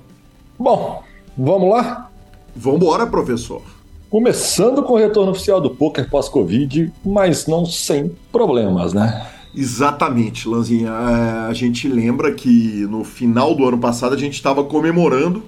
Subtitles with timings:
[0.58, 1.02] Bom,
[1.36, 2.10] vamos lá?
[2.54, 3.62] Vambora, professor.
[4.10, 9.26] Começando com o retorno oficial do poker pós-Covid, mas não sem problemas, né?
[9.54, 10.88] Exatamente, Lanzinha.
[10.88, 15.42] É, a gente lembra que no final do ano passado a gente estava comemorando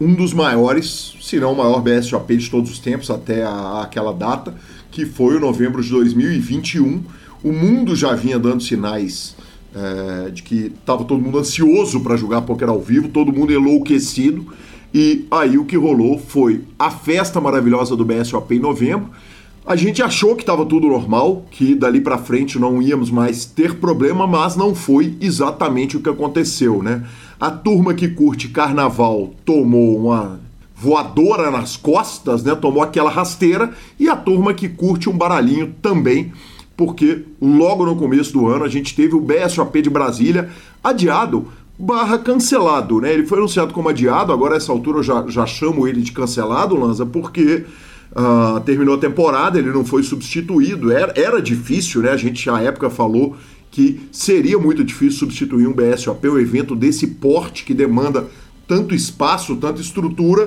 [0.00, 4.12] um dos maiores, se não o maior BSOP de todos os tempos até a, aquela
[4.12, 4.54] data,
[4.90, 7.02] que foi o novembro de 2021.
[7.44, 9.36] O mundo já vinha dando sinais
[9.74, 14.46] é, de que estava todo mundo ansioso para jogar poker ao vivo, todo mundo enlouquecido.
[14.94, 19.10] E aí o que rolou foi a festa maravilhosa do BSOP em novembro.
[19.64, 23.76] A gente achou que estava tudo normal, que dali para frente não íamos mais ter
[23.76, 27.06] problema, mas não foi exatamente o que aconteceu, né?
[27.38, 30.40] A turma que curte carnaval tomou uma
[30.74, 32.56] voadora nas costas, né?
[32.56, 36.32] Tomou aquela rasteira e a turma que curte um baralhinho também,
[36.76, 40.50] porque logo no começo do ano a gente teve o BSOP de Brasília
[40.82, 41.46] adiado
[41.78, 43.12] barra cancelado, né?
[43.14, 46.74] Ele foi anunciado como adiado, agora essa altura eu já, já chamo ele de cancelado,
[46.74, 47.64] Lanza, porque
[48.12, 52.10] uh, terminou a temporada, ele não foi substituído, era, era difícil, né?
[52.10, 53.36] A gente à época falou
[53.70, 58.26] que seria muito difícil substituir um BSOP, um evento desse porte que demanda
[58.68, 60.44] tanto espaço, tanta estrutura.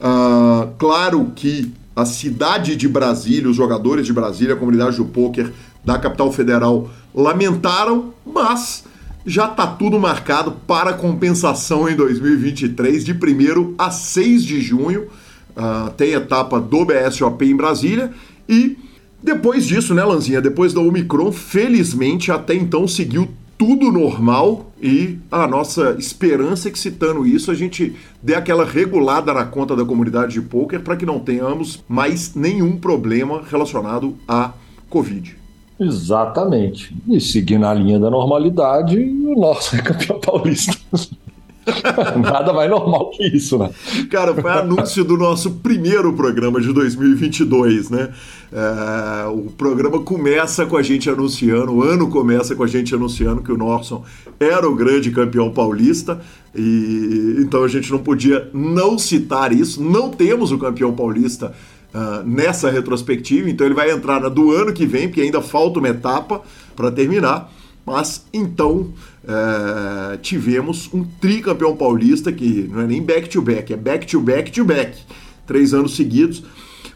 [0.00, 5.52] Uh, claro que a cidade de Brasília, os jogadores de Brasília, a comunidade do poker
[5.84, 8.84] da capital federal lamentaram, mas
[9.26, 15.08] já está tudo marcado para compensação em 2023, de 1 a 6 de junho.
[15.56, 18.10] Uh, tem etapa do BSOP em Brasília.
[18.48, 18.76] E
[19.22, 20.40] depois disso, né, Lanzinha?
[20.40, 26.78] Depois da Omicron, felizmente até então seguiu tudo normal e a nossa esperança é que,
[26.78, 31.06] citando isso, a gente dê aquela regulada na conta da comunidade de poker para que
[31.06, 34.52] não tenhamos mais nenhum problema relacionado à
[34.90, 35.36] Covid.
[35.78, 36.92] Exatamente.
[37.08, 40.76] E seguindo a linha da normalidade, o nosso é campeão paulista.
[42.20, 43.70] Nada mais normal que isso, né?
[44.10, 48.12] Cara, foi anúncio do nosso primeiro programa de 2022, né?
[48.52, 53.42] É, o programa começa com a gente anunciando, o ano começa com a gente anunciando
[53.42, 54.04] que o Norson
[54.40, 56.20] era o grande campeão paulista,
[56.54, 59.82] e então a gente não podia não citar isso.
[59.82, 61.54] Não temos o campeão paulista
[61.94, 65.78] uh, nessa retrospectiva, então ele vai entrar na do ano que vem, porque ainda falta
[65.78, 66.42] uma etapa
[66.74, 67.50] para terminar.
[67.84, 68.92] Mas então
[69.24, 74.98] uh, tivemos um tricampeão paulista que não é nem back-to-back, -back, é back-to-back-to-back,
[75.46, 76.44] três anos seguidos.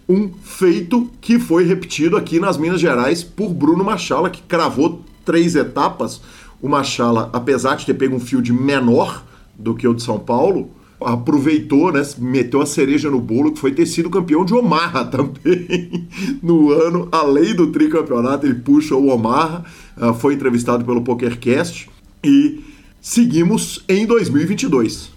[0.09, 5.57] Um feito que foi repetido aqui nas Minas Gerais por Bruno Machala, que cravou três
[5.57, 6.21] etapas.
[6.63, 9.25] o Machala, apesar de ter pego um field menor
[9.59, 10.71] do que o de São Paulo,
[11.07, 16.09] aproveitou, né, meteu a cereja no bolo, que foi ter sido campeão de Omaha também
[16.43, 19.65] no ano, além do tricampeonato, ele puxa o Omaha,
[19.97, 21.89] uh, foi entrevistado pelo PokerCast
[22.25, 22.61] e
[23.01, 25.15] seguimos em 2022.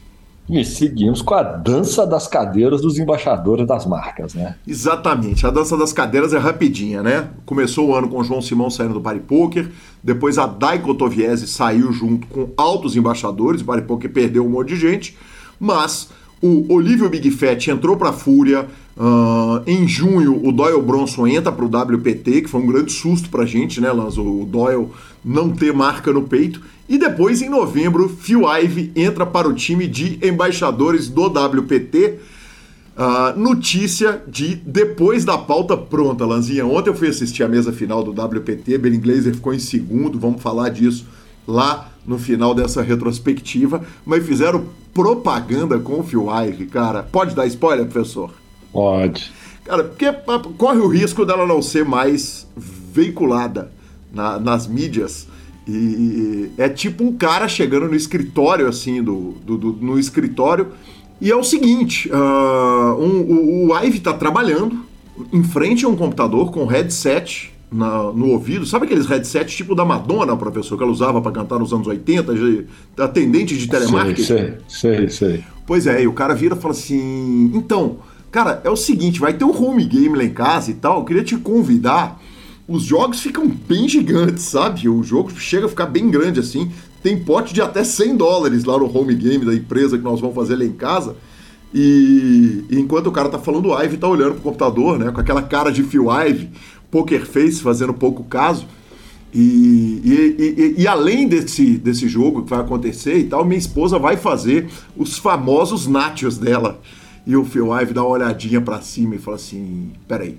[0.47, 4.55] E seguimos com a dança das cadeiras dos embaixadores das marcas, né?
[4.67, 5.45] Exatamente.
[5.45, 7.29] A dança das cadeiras é rapidinha, né?
[7.45, 9.69] Começou o ano com o João Simão saindo do Pari Poker,
[10.03, 14.69] depois a Dai Kotoviese saiu junto com altos embaixadores, o Pari Poker perdeu um monte
[14.69, 15.15] de gente,
[15.59, 16.09] mas
[16.41, 18.67] o Olívio Big Fat entrou para a Fúria.
[18.95, 23.29] Uh, em junho, o Doyle Bronson entra para o WPT, que foi um grande susto
[23.29, 24.21] para a gente, né, Lanzo?
[24.21, 24.87] O Doyle
[25.23, 26.61] não ter marca no peito.
[26.87, 32.15] E depois, em novembro, Phil Ive entra para o time de embaixadores do WPT.
[32.97, 36.65] Uh, notícia de depois da pauta pronta, Lanzinha.
[36.65, 40.41] Ontem eu fui assistir a mesa final do WPT, Ben Glazer ficou em segundo, vamos
[40.41, 41.05] falar disso
[41.47, 47.03] lá no final dessa retrospectiva, mas fizeram propaganda com o Phil Ive, cara.
[47.03, 48.31] Pode dar spoiler, professor?
[48.71, 49.31] Pode.
[49.63, 50.11] Cara, porque
[50.57, 53.71] corre o risco dela não ser mais veiculada
[54.11, 55.27] na, nas mídias.
[55.67, 60.69] E é tipo um cara chegando no escritório, assim, do, do, do no escritório.
[61.21, 64.83] E é o seguinte: uh, um, o, o Ive tá trabalhando
[65.31, 68.65] em frente a um computador com headset na, no ouvido.
[68.65, 72.33] Sabe aqueles headsets tipo da Madonna, professor, que ela usava para cantar nos anos 80,
[72.97, 74.23] atendente de telemarketing?
[74.23, 75.43] Sei, sei, sei.
[75.65, 77.97] Pois é, e o cara vira e fala assim: então,
[78.31, 81.05] cara, é o seguinte, vai ter um home game lá em casa e tal, eu
[81.05, 82.19] queria te convidar.
[82.67, 84.87] Os jogos ficam bem gigantes, sabe?
[84.87, 86.71] O jogo chega a ficar bem grande assim.
[87.01, 90.35] Tem pote de até 100 dólares lá no home game da empresa que nós vamos
[90.35, 91.15] fazer lá em casa.
[91.73, 95.11] E, e enquanto o cara tá falando, o Ive tá olhando pro computador, né?
[95.11, 96.49] Com aquela cara de Phil Ive
[96.91, 98.65] Poker Face fazendo pouco caso.
[99.33, 103.99] E, e, e, e, além desse, desse jogo que vai acontecer e tal, minha esposa
[103.99, 106.79] vai fazer os famosos nachos dela.
[107.27, 110.37] E o Phil Ive dá uma olhadinha para cima e fala assim: Peraí,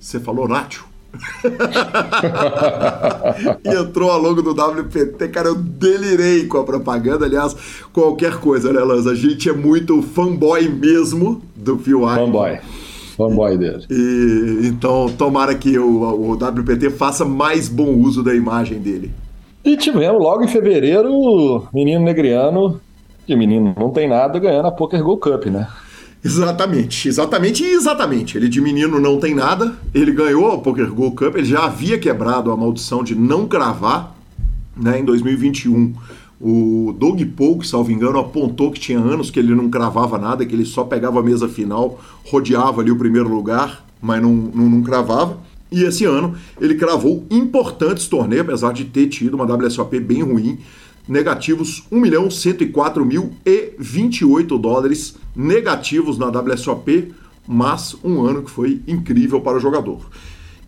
[0.00, 0.84] você falou nacho?
[3.64, 7.26] e entrou a logo do WPT, cara, eu delirei com a propaganda.
[7.26, 7.54] Aliás,
[7.92, 9.12] qualquer coisa, né, Lanza?
[9.12, 12.16] A gente é muito fanboy mesmo do Phil Ive.
[12.16, 12.58] Fanboy
[13.16, 13.84] fanboy dele.
[13.90, 19.10] E, então, tomara que o, o WPT faça mais bom uso da imagem dele.
[19.64, 22.80] E tivemos logo em fevereiro, menino negriano,
[23.26, 25.66] que menino não tem nada, ganhando a Poker Go Cup, né?
[26.24, 28.36] Exatamente, exatamente e exatamente.
[28.36, 31.98] Ele de menino não tem nada, ele ganhou a Poker Go Cup, ele já havia
[31.98, 34.14] quebrado a maldição de não cravar
[34.76, 35.94] né, em 2021.
[36.40, 40.54] O Doug Polk, salvo engano, apontou que tinha anos que ele não cravava nada, que
[40.54, 44.82] ele só pegava a mesa final, rodeava ali o primeiro lugar, mas não, não, não
[44.82, 45.38] cravava.
[45.72, 50.58] E esse ano ele cravou importantes torneios, apesar de ter tido uma WSOP bem ruim,
[51.08, 57.14] negativos 1 milhão 104 mil e 28 dólares negativos na WSOP,
[57.46, 60.00] mas um ano que foi incrível para o jogador.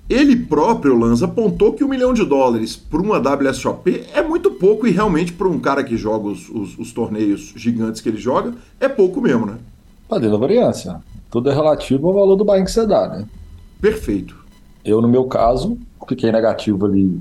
[0.08, 4.86] Ele próprio, Lanza, apontou que um milhão de dólares para uma WSOP é muito pouco
[4.86, 8.54] e realmente para um cara que joga os, os, os, torneios gigantes que ele joga,
[8.80, 9.58] é pouco mesmo, né?
[10.08, 11.02] Padre da variância.
[11.30, 13.26] Tudo é relativo ao valor do buy que você dá, né?
[13.82, 14.34] Perfeito.
[14.82, 15.76] Eu, no meu caso,
[16.08, 17.20] fiquei negativo ali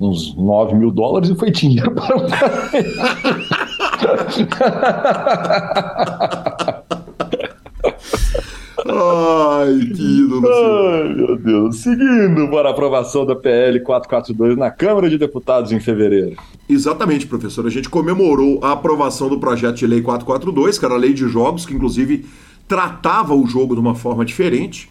[0.00, 2.26] uns 9 mil dólares e foi dinheiro para um
[4.50, 5.46] cara.
[9.66, 10.46] Ai, que ídolo.
[10.48, 11.78] Ai, meu Deus.
[11.78, 16.36] Seguindo para a aprovação da PL 442 na Câmara de Deputados em fevereiro.
[16.68, 17.66] Exatamente, professor.
[17.66, 21.26] A gente comemorou a aprovação do projeto de lei 442, que era a lei de
[21.28, 22.24] jogos, que inclusive
[22.68, 24.88] tratava o jogo de uma forma diferente.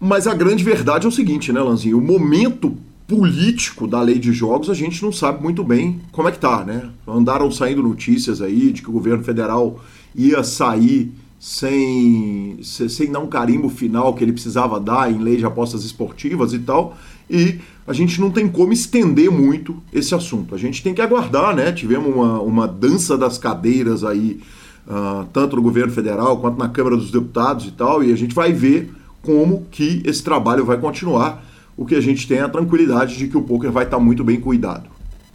[0.00, 1.98] Mas a grande verdade é o seguinte, né, Lanzinho?
[1.98, 6.32] O momento político da lei de jogos a gente não sabe muito bem como é
[6.32, 6.90] que tá, né?
[7.06, 9.80] Andaram saindo notícias aí de que o governo federal
[10.14, 15.44] ia sair sem, sem dar um carimbo final que ele precisava dar em lei de
[15.44, 16.96] apostas esportivas e tal.
[17.28, 20.54] E a gente não tem como estender muito esse assunto.
[20.54, 21.72] A gente tem que aguardar, né?
[21.72, 24.40] Tivemos uma, uma dança das cadeiras aí,
[24.86, 28.34] uh, tanto no governo federal quanto na Câmara dos Deputados e tal, e a gente
[28.34, 31.44] vai ver como que esse trabalho vai continuar.
[31.76, 34.24] O que a gente tem é a tranquilidade de que o poker vai estar muito
[34.24, 34.88] bem cuidado.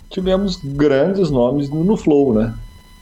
[0.10, 2.54] Tivemos grandes nomes no Flow, né?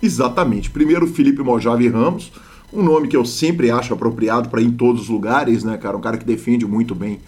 [0.01, 0.69] Exatamente.
[0.69, 2.31] Primeiro, Felipe Mojave Ramos,
[2.73, 5.97] um nome que eu sempre acho apropriado para ir em todos os lugares, né, cara?
[5.97, 7.19] Um cara que defende muito bem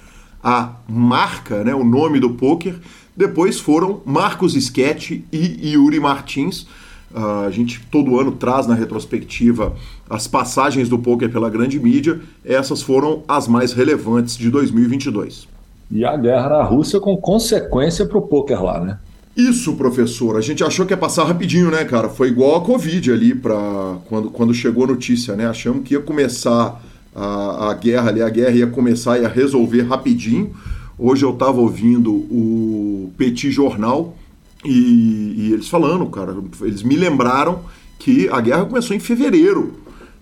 [0.43, 2.75] a marca, né, o nome do poker.
[3.15, 6.65] Depois foram Marcos Sketch e Yuri Martins.
[7.13, 9.75] Uh, a gente todo ano traz na retrospectiva
[10.10, 12.21] as passagens do poker pela grande mídia.
[12.43, 15.48] Essas foram as mais relevantes de 2022.
[15.91, 18.98] E a guerra na Rússia com consequência para o poker lá, né?
[19.35, 20.35] Isso, professor.
[20.35, 22.09] A gente achou que ia passar rapidinho, né, cara?
[22.09, 25.47] Foi igual a Covid ali para quando, quando chegou a notícia, né?
[25.47, 26.81] Achamos que ia começar
[27.15, 30.51] a, a guerra ali, a guerra ia começar e ia resolver rapidinho.
[30.97, 34.15] Hoje eu estava ouvindo o Petit Jornal
[34.63, 37.61] e, e, eles falando, cara, eles me lembraram
[37.97, 39.73] que a guerra começou em fevereiro.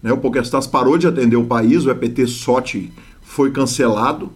[0.01, 0.13] Né?
[0.13, 4.31] O PokerStars parou de atender o país, o EPT SOT foi cancelado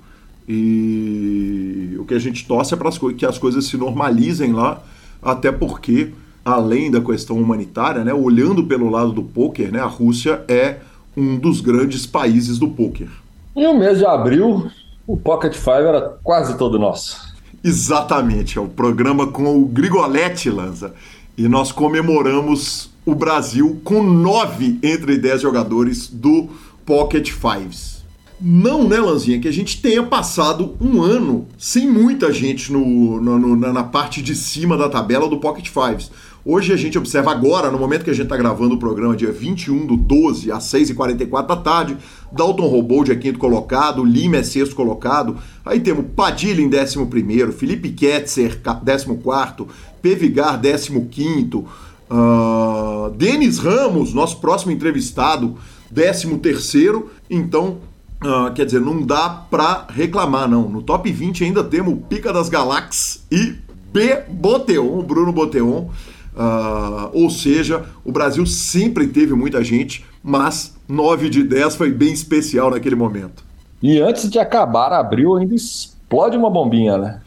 [0.48, 4.82] e o que a gente torce é para que as coisas se normalizem lá,
[5.22, 6.12] até porque,
[6.44, 10.80] além da questão humanitária, né, olhando pelo lado do poker, né, a Rússia é
[11.16, 13.10] um dos grandes países do poker.
[13.56, 14.70] E o mês de abril,
[15.06, 17.34] o Pocket Five era quase todo nosso.
[17.64, 20.94] Exatamente, é o programa com o Grigoletti, Lanza.
[21.38, 26.50] E nós comemoramos o Brasil com nove entre dez jogadores do
[26.86, 27.93] Pocket Fives.
[28.46, 33.40] Não, né, Lanzinha, que a gente tenha passado um ano sem muita gente no, no,
[33.40, 36.12] no na parte de cima da tabela do Pocket Fives.
[36.44, 39.32] Hoje a gente observa agora, no momento que a gente está gravando o programa, dia
[39.32, 41.98] 21 do 12, às 6h44 da tarde,
[42.34, 47.54] Dalton Robold é quinto colocado, Lima é sexto colocado, aí temos Padilha em décimo primeiro,
[47.54, 49.70] Felipe Ketzer, décimo quarto,
[50.02, 51.60] Pevigar, décimo quinto,
[52.12, 55.56] uh, Denis Ramos, nosso próximo entrevistado,
[55.90, 57.78] décimo terceiro, então
[58.24, 60.70] Uh, quer dizer, não dá pra reclamar, não.
[60.70, 63.56] No top 20 ainda temos o Pica das Galáxias e
[63.92, 64.24] B.
[64.30, 65.89] Boteon, Bruno Boteon.
[66.36, 72.12] Uh, ou seja, o Brasil sempre teve muita gente, mas 9 de 10 foi bem
[72.12, 73.44] especial naquele momento.
[73.82, 77.22] E antes de acabar abril, ainda explode uma bombinha, né?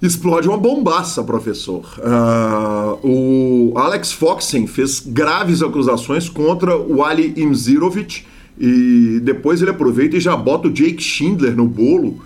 [0.00, 1.84] Explode uma bombaça, professor.
[1.98, 8.24] Uh, o Alex Foxen fez graves acusações contra o Ali Imzirovic
[8.58, 12.20] e depois ele aproveita e já bota o Jake Schindler no bolo.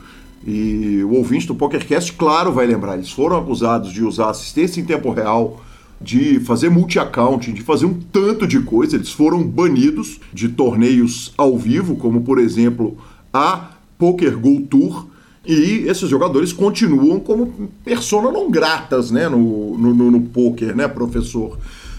[0.47, 2.95] E o ouvinte do PokerCast, claro, vai lembrar.
[2.95, 5.63] Eles foram acusados de usar assistência em tempo real,
[6.01, 8.97] de fazer multi-accounting, de fazer um tanto de coisa.
[8.97, 12.97] Eles foram banidos de torneios ao vivo, como por exemplo
[13.33, 15.07] a Poker Go Tour.
[15.47, 20.87] E esses jogadores continuam como persona não gratas né, no, no, no, no poker, né,
[20.87, 21.59] professor?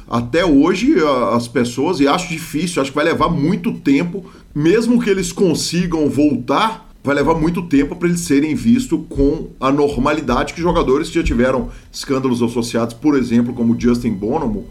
[0.09, 0.95] Até hoje
[1.33, 6.09] as pessoas, e acho difícil, acho que vai levar muito tempo, mesmo que eles consigam
[6.09, 11.15] voltar, vai levar muito tempo para eles serem vistos com a normalidade que jogadores que
[11.15, 14.65] já tiveram escândalos associados, por exemplo, como Justin Bonomo,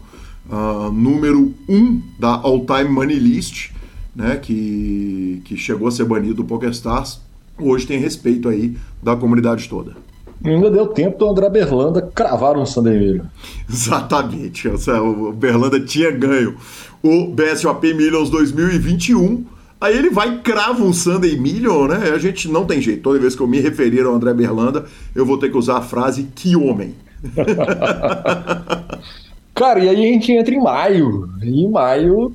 [0.49, 3.71] uh, número 1 um da All Time Money List,
[4.15, 7.19] né, que, que chegou a ser banido do PokerStars,
[7.57, 9.95] hoje tem respeito aí da comunidade toda.
[10.43, 13.25] Ainda deu tempo do André Berlanda cravar um Sandemilho.
[13.69, 14.67] Exatamente.
[14.67, 16.57] O Berlanda tinha ganho
[17.01, 19.45] o BSOP Millions 2021.
[19.79, 22.11] Aí ele vai e crava um Sunday Million, né?
[22.13, 23.01] A gente não tem jeito.
[23.01, 25.81] Toda vez que eu me referir ao André Berlanda, eu vou ter que usar a
[25.81, 26.95] frase que homem.
[29.53, 31.29] cara, e aí a gente entra em maio.
[31.41, 32.33] E em maio,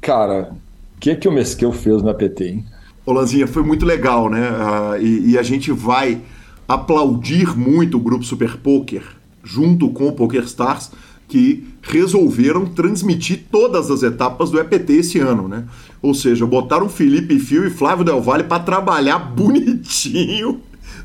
[0.00, 0.52] cara,
[0.96, 2.64] o que, que o Mesquil fez no APT, hein?
[3.04, 4.50] Ô, Lanzinha, foi muito legal, né?
[4.50, 6.22] Uh, e, e a gente vai
[6.68, 9.02] aplaudir muito o grupo Super Poker,
[9.42, 10.90] junto com o PokerStars,
[11.26, 15.64] que resolveram transmitir todas as etapas do EPT esse ano, né?
[16.00, 20.60] Ou seja, botaram Felipe Fio e Flávio Del Valle para trabalhar bonitinho.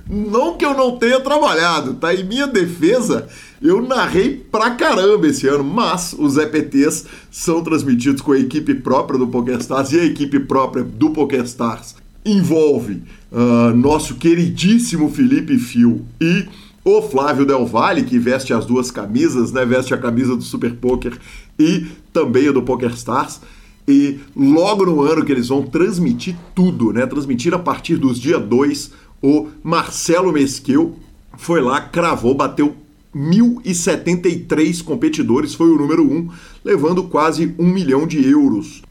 [0.09, 2.13] Não que eu não tenha trabalhado, tá?
[2.13, 3.27] Em minha defesa,
[3.61, 9.17] eu narrei pra caramba esse ano, mas os EPTs são transmitidos com a equipe própria
[9.17, 16.45] do PokerStars e a equipe própria do PokerStars envolve uh, nosso queridíssimo Felipe Fio e
[16.85, 19.65] o Flávio Del Valle, que veste as duas camisas, né?
[19.65, 21.17] Veste a camisa do Super Poker
[21.57, 23.39] e também a do Poker Stars.
[23.87, 27.05] E logo no ano que eles vão transmitir tudo, né?
[27.05, 30.95] Transmitir a partir dos dia 2, o Marcelo Mesquil
[31.37, 32.75] foi lá, cravou, bateu
[33.15, 36.29] 1.073 competidores, foi o número 1, um,
[36.63, 38.81] levando quase um milhão de euros.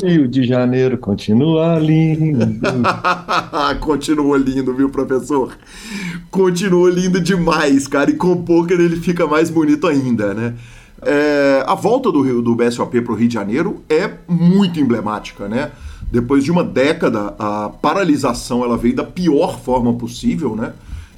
[0.00, 2.46] Rio de Janeiro continua lindo.
[3.80, 5.58] continua lindo, viu, professor?
[6.30, 8.08] Continua lindo demais, cara.
[8.12, 10.54] E com o poker ele fica mais bonito ainda, né?
[11.02, 15.48] É, a volta do, Rio, do BSOP para o Rio de Janeiro é muito emblemática,
[15.48, 15.72] né?
[16.10, 20.72] Depois de uma década, a paralisação ela veio da pior forma possível, né?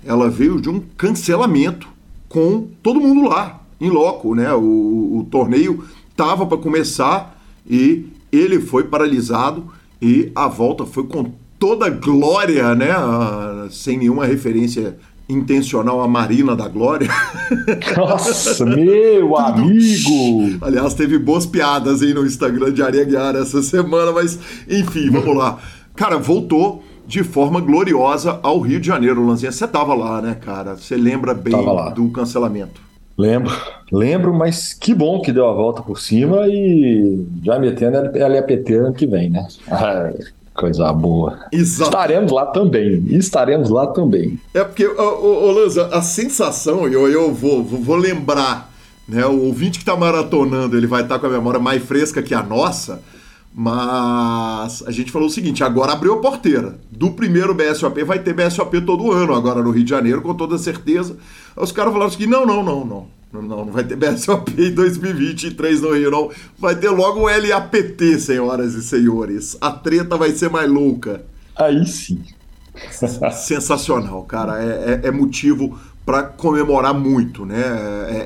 [0.05, 1.89] Ela veio de um cancelamento
[2.29, 4.53] com todo mundo lá, em loco, né?
[4.53, 5.85] O, o torneio
[6.17, 9.67] tava para começar e ele foi paralisado
[10.01, 12.91] e a volta foi com toda glória, né?
[12.91, 17.09] Ah, sem nenhuma referência intencional à Marina da Glória.
[17.97, 20.59] Nossa, meu amigo!
[20.61, 24.39] Aliás, teve boas piadas aí no Instagram de Aria Guiara essa semana, mas
[24.69, 25.59] enfim, vamos lá.
[25.95, 29.53] Cara, voltou de forma gloriosa ao Rio de Janeiro, Lanzinha.
[29.53, 30.77] Você tava lá, né, cara?
[30.77, 31.55] Você lembra bem
[31.95, 32.81] do cancelamento.
[33.17, 33.53] Lembro,
[33.91, 38.95] lembro, mas que bom que deu a volta por cima e já metendo LAPT ano
[38.95, 39.47] que vem, né?
[40.55, 41.47] coisa boa.
[41.51, 41.91] Exato.
[41.91, 43.05] Estaremos lá também.
[43.09, 44.39] Estaremos lá também.
[44.55, 48.71] É porque, ô, ô, Lanza, a sensação, eu, eu vou, vou, vou lembrar,
[49.09, 49.25] né?
[49.27, 52.35] O ouvinte que está maratonando, ele vai estar tá com a memória mais fresca que
[52.35, 53.03] a nossa.
[53.55, 56.79] Mas a gente falou o seguinte: agora abriu a porteira.
[56.91, 60.57] Do primeiro BSOP vai ter BSOP todo ano, agora no Rio de Janeiro, com toda
[60.57, 61.17] certeza.
[61.55, 63.22] Os caras falaram assim: não, não, não, não.
[63.33, 66.31] Não, não vai ter BSOP em 2023 no Rio, não.
[66.59, 69.57] Vai ter logo o LAPT, senhoras e senhores.
[69.59, 71.25] A treta vai ser mais louca.
[71.57, 72.23] Aí sim.
[73.33, 74.63] Sensacional, cara.
[74.63, 77.63] É, é, é motivo para comemorar muito, né?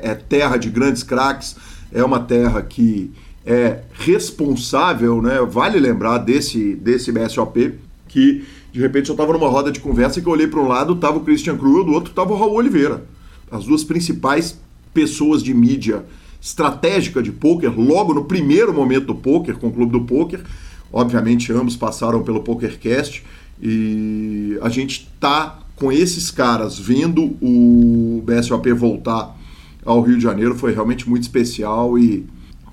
[0.03, 1.55] É, é terra de grandes craques.
[1.93, 3.13] É uma terra que
[3.45, 5.39] é responsável, né?
[5.49, 7.78] Vale lembrar desse, desse BSOP
[8.09, 10.97] que de repente eu estava numa roda de conversa que eu olhei para um lado,
[10.97, 13.04] tava o Christian Cruel, do outro tava o Raul Oliveira.
[13.50, 14.59] As duas principais
[14.97, 16.04] pessoas de mídia
[16.41, 20.43] estratégica de poker, logo no primeiro momento do poker, com o Clube do Poker.
[20.91, 23.23] Obviamente ambos passaram pelo PokerCast
[23.61, 29.37] e a gente tá com esses caras vendo o BSOP voltar
[29.85, 32.25] ao Rio de Janeiro foi realmente muito especial e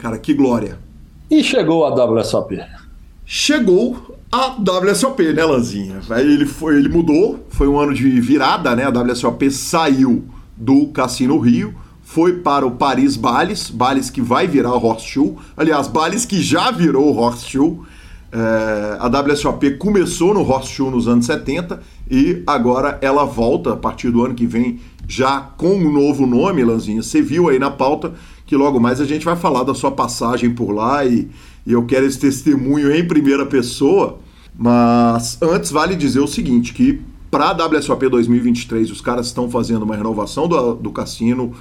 [0.04, 0.78] Cara, que glória.
[1.32, 2.60] E chegou a WSOP?
[3.26, 6.02] Chegou a WSOP, né, Lanzinha?
[6.18, 8.84] Ele, foi, ele mudou, foi um ano de virada, né?
[8.84, 10.26] A WSOP saiu
[10.58, 11.74] do Cassino Rio,
[12.14, 15.34] foi para o Paris Bales, Bales que vai virar o Horseshoe.
[15.58, 17.80] Aliás, Bales que já virou o Horseshoe.
[18.32, 24.12] É, a WSOP começou no Horseshoe nos anos 70 e agora ela volta a partir
[24.12, 27.02] do ano que vem já com um novo nome, Lanzinha.
[27.02, 28.14] Você viu aí na pauta
[28.46, 31.28] que logo mais a gente vai falar da sua passagem por lá e,
[31.66, 34.20] e eu quero esse testemunho em primeira pessoa.
[34.56, 39.82] Mas antes vale dizer o seguinte, que para a WSOP 2023 os caras estão fazendo
[39.82, 41.56] uma renovação do, do cassino,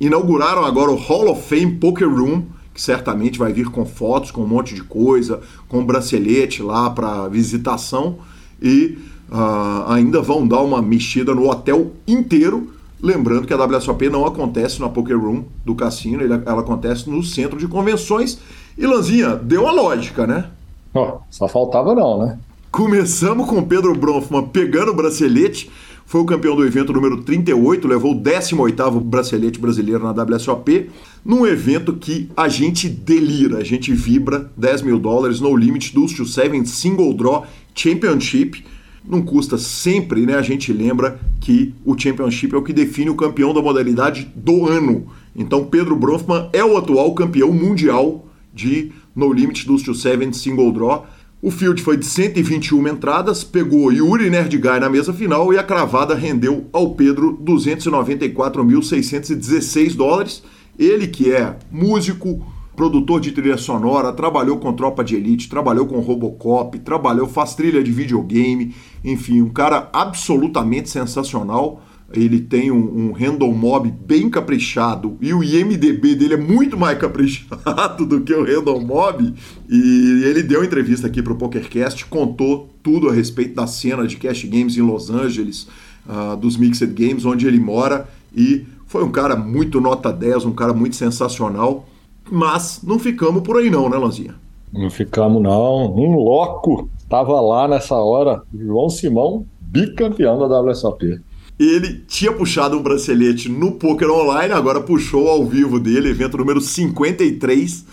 [0.00, 4.42] inauguraram agora o Hall of Fame Poker Room, que certamente vai vir com fotos, com
[4.42, 8.18] um monte de coisa, com bracelete lá para visitação
[8.60, 8.98] e
[9.30, 14.80] uh, ainda vão dar uma mexida no hotel inteiro Lembrando que a WSOP não acontece
[14.80, 18.38] na Poker Room do cassino, ela acontece no centro de convenções.
[18.78, 20.46] E Lanzinha, deu a lógica, né?
[20.94, 22.38] Oh, só faltava não, né?
[22.72, 25.70] Começamos com Pedro Bronfman pegando o bracelete,
[26.06, 30.90] foi o campeão do evento número 38, levou o 18º bracelete brasileiro na WSOP,
[31.24, 36.12] num evento que a gente delira, a gente vibra, 10 mil dólares, no limit, dos
[36.12, 38.64] to 7 single draw championship,
[39.06, 40.34] não custa sempre, né?
[40.34, 44.66] A gente lembra que o Championship é o que define o campeão da modalidade do
[44.66, 45.06] ano.
[45.36, 50.72] Então, Pedro Bronfman é o atual campeão mundial de No Limit dos to Seven Single
[50.72, 51.06] Draw.
[51.44, 56.14] O field foi de 121 entradas, pegou Yuri Nerdguy na mesa final e a cravada
[56.14, 60.42] rendeu ao Pedro 294.616 dólares.
[60.78, 62.42] Ele que é músico,
[62.74, 67.84] produtor de trilha sonora, trabalhou com Tropa de Elite, trabalhou com Robocop, trabalhou, faz trilha
[67.84, 71.82] de videogame, enfim, um cara absolutamente sensacional.
[72.14, 76.96] Ele tem um, um random mob bem caprichado e o IMDB dele é muito mais
[76.98, 79.34] caprichado do que o random mob.
[79.68, 84.16] E ele deu entrevista aqui para o PokerCast, contou tudo a respeito da cena de
[84.16, 85.66] cash games em Los Angeles,
[86.06, 88.08] uh, dos Mixed Games, onde ele mora.
[88.34, 91.86] E foi um cara muito nota 10, um cara muito sensacional.
[92.30, 94.34] Mas não ficamos por aí não, né, Lanzinha?
[94.72, 95.94] Não ficamos, não.
[95.94, 96.88] Um loco.
[97.08, 98.42] Tava lá nessa hora.
[98.52, 101.20] João Simão, bicampeão da WSOP.
[101.58, 106.60] Ele tinha puxado um bracelete no Poker Online, agora puxou ao vivo dele, evento número
[106.60, 107.84] 53.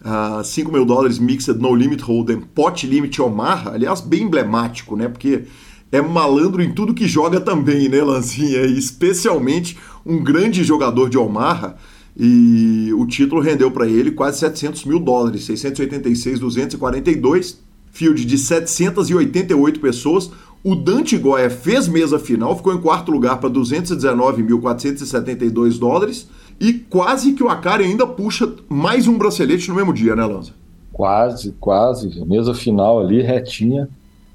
[0.00, 3.72] Uh, 5 mil dólares Mixed No Limit Hold'em Pot Limit Omaha.
[3.72, 5.08] Aliás, bem emblemático, né?
[5.08, 5.42] Porque
[5.90, 8.60] é malandro em tudo que joga também, né, Lanzinha?
[8.66, 9.76] Especialmente
[10.06, 11.74] um grande jogador de Omaha.
[12.16, 17.58] E o título rendeu para ele quase 700 mil dólares, 686,242.
[17.90, 20.30] Field de 788 pessoas.
[20.62, 26.28] O Dante Goya fez mesa final, ficou em quarto lugar para 219.472 dólares.
[26.60, 30.50] E quase que o Akari ainda puxa mais um bracelete no mesmo dia, né, Lanza?
[30.92, 32.24] Quase, quase.
[32.26, 33.88] Mesa final ali, retinha.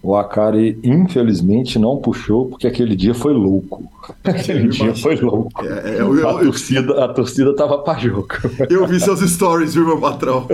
[0.03, 3.89] O Akari, infelizmente, não puxou, porque aquele dia foi louco.
[4.21, 5.65] Aquele dia foi louco.
[5.65, 8.27] É, é, eu, eu, a, torcida, a torcida tava pra jogo.
[8.69, 10.45] Eu vi seus stories, viu, meu patrão?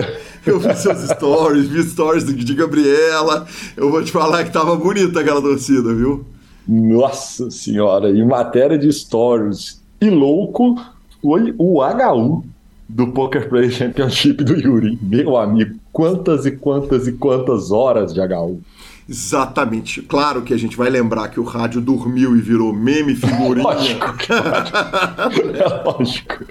[0.46, 3.44] Eu vi seus stories, vi stories de Gabriela.
[3.76, 6.24] Eu vou te falar que tava bonita aquela torcida, viu?
[6.68, 10.76] Nossa senhora, em matéria de stories e louco,
[11.20, 12.44] foi o HU
[12.88, 14.96] do Poker Play Championship do Yuri.
[15.02, 18.60] Meu amigo, quantas e quantas e quantas horas de HU.
[19.10, 20.02] Exatamente.
[20.02, 23.64] Claro que a gente vai lembrar que o rádio dormiu e virou meme figurinha.
[23.64, 24.06] lógico.
[25.58, 26.44] é lógico.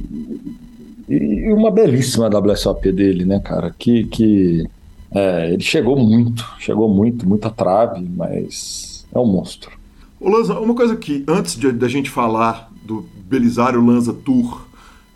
[1.08, 3.72] E uma belíssima WSOP dele, né, cara?
[3.78, 4.66] Que, que
[5.14, 9.70] é, ele chegou muito, chegou muito, muita trave, mas é um monstro.
[10.18, 14.62] Ô Lanza, uma coisa que antes da gente falar do Belisário Lanza Tour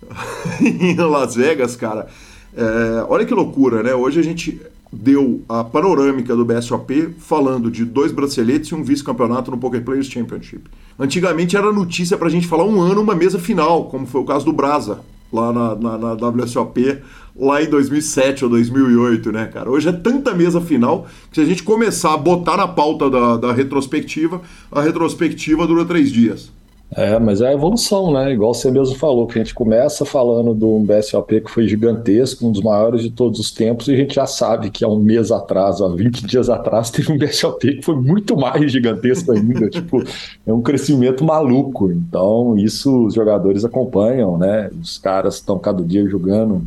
[0.61, 2.09] em Las Vegas, cara,
[2.56, 3.94] é, olha que loucura, né?
[3.94, 4.61] Hoje a gente
[4.92, 10.06] deu a panorâmica do BSOP falando de dois braceletes e um vice-campeonato no Poker Players
[10.06, 10.64] Championship.
[10.98, 14.44] Antigamente era notícia pra gente falar um ano uma mesa final, como foi o caso
[14.44, 15.00] do Brasa,
[15.32, 16.98] lá na, na, na WSOP
[17.38, 19.70] lá em 2007 ou 2008, né, cara?
[19.70, 23.37] Hoje é tanta mesa final que se a gente começar a botar na pauta da,
[23.37, 24.40] da retrospectiva,
[24.72, 26.51] a retrospectiva dura três dias.
[26.94, 28.33] É, mas é a evolução, né?
[28.33, 32.53] Igual você mesmo falou, que a gente começa falando um BSOP que foi gigantesco, um
[32.53, 35.33] dos maiores de todos os tempos, e a gente já sabe que há um mês
[35.33, 39.68] atrás, há 20 dias atrás, teve um BSOP que foi muito mais gigantesco ainda.
[39.68, 40.03] tipo,
[40.46, 41.90] é um crescimento maluco.
[41.90, 44.70] Então, isso os jogadores acompanham, né?
[44.81, 46.62] Os caras estão cada dia jogando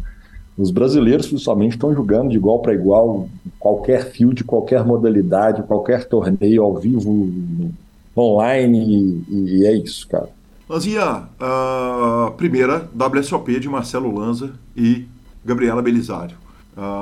[0.59, 6.63] os brasileiros, principalmente, estão jogando de igual para igual, qualquer field, qualquer modalidade, qualquer torneio
[6.63, 7.71] ao vivo,
[8.15, 10.29] online, e, e é isso, cara.
[10.67, 15.05] Lanzinha, a primeira WSOP de Marcelo Lanza e
[15.43, 16.37] Gabriela Belisário.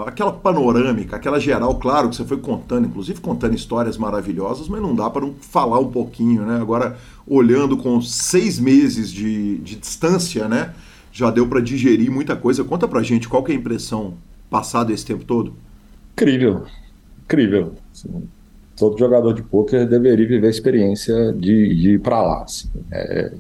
[0.06, 4.96] Aquela panorâmica, aquela geral, claro que você foi contando, inclusive contando histórias maravilhosas, mas não
[4.96, 6.60] dá para não falar um pouquinho, né?
[6.60, 10.74] Agora, olhando com seis meses de, de distância, né?
[11.18, 12.64] Já deu para digerir muita coisa.
[12.64, 14.14] Conta pra gente qual que é a impressão
[14.52, 15.54] passada esse tempo todo.
[16.14, 16.64] Incrível,
[17.24, 17.74] incrível.
[17.92, 18.24] Assim,
[18.76, 22.44] todo jogador de pôquer deveria viver a experiência de, de ir para lá.
[22.44, 22.70] Assim.
[22.92, 23.32] É,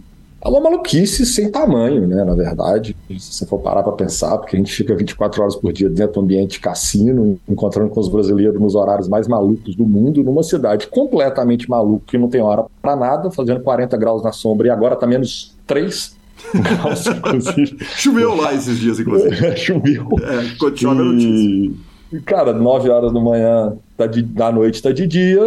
[0.44, 2.24] é uma maluquice sem tamanho, né?
[2.24, 5.72] Na verdade, se você for parar para pensar, porque a gente fica 24 horas por
[5.72, 9.86] dia dentro do ambiente de cassino, encontrando com os brasileiros nos horários mais malucos do
[9.86, 14.32] mundo, numa cidade completamente maluca, que não tem hora para nada, fazendo 40 graus na
[14.32, 16.17] sombra e agora tá menos 3
[16.84, 17.78] nossa, inclusive.
[17.96, 19.58] Choveu lá esses dias, inclusive.
[19.58, 20.08] Choveu.
[20.22, 21.00] É, continua e...
[21.00, 21.88] a notícia.
[22.26, 25.42] Cara, 9 horas da manhã tá de, da noite tá de dia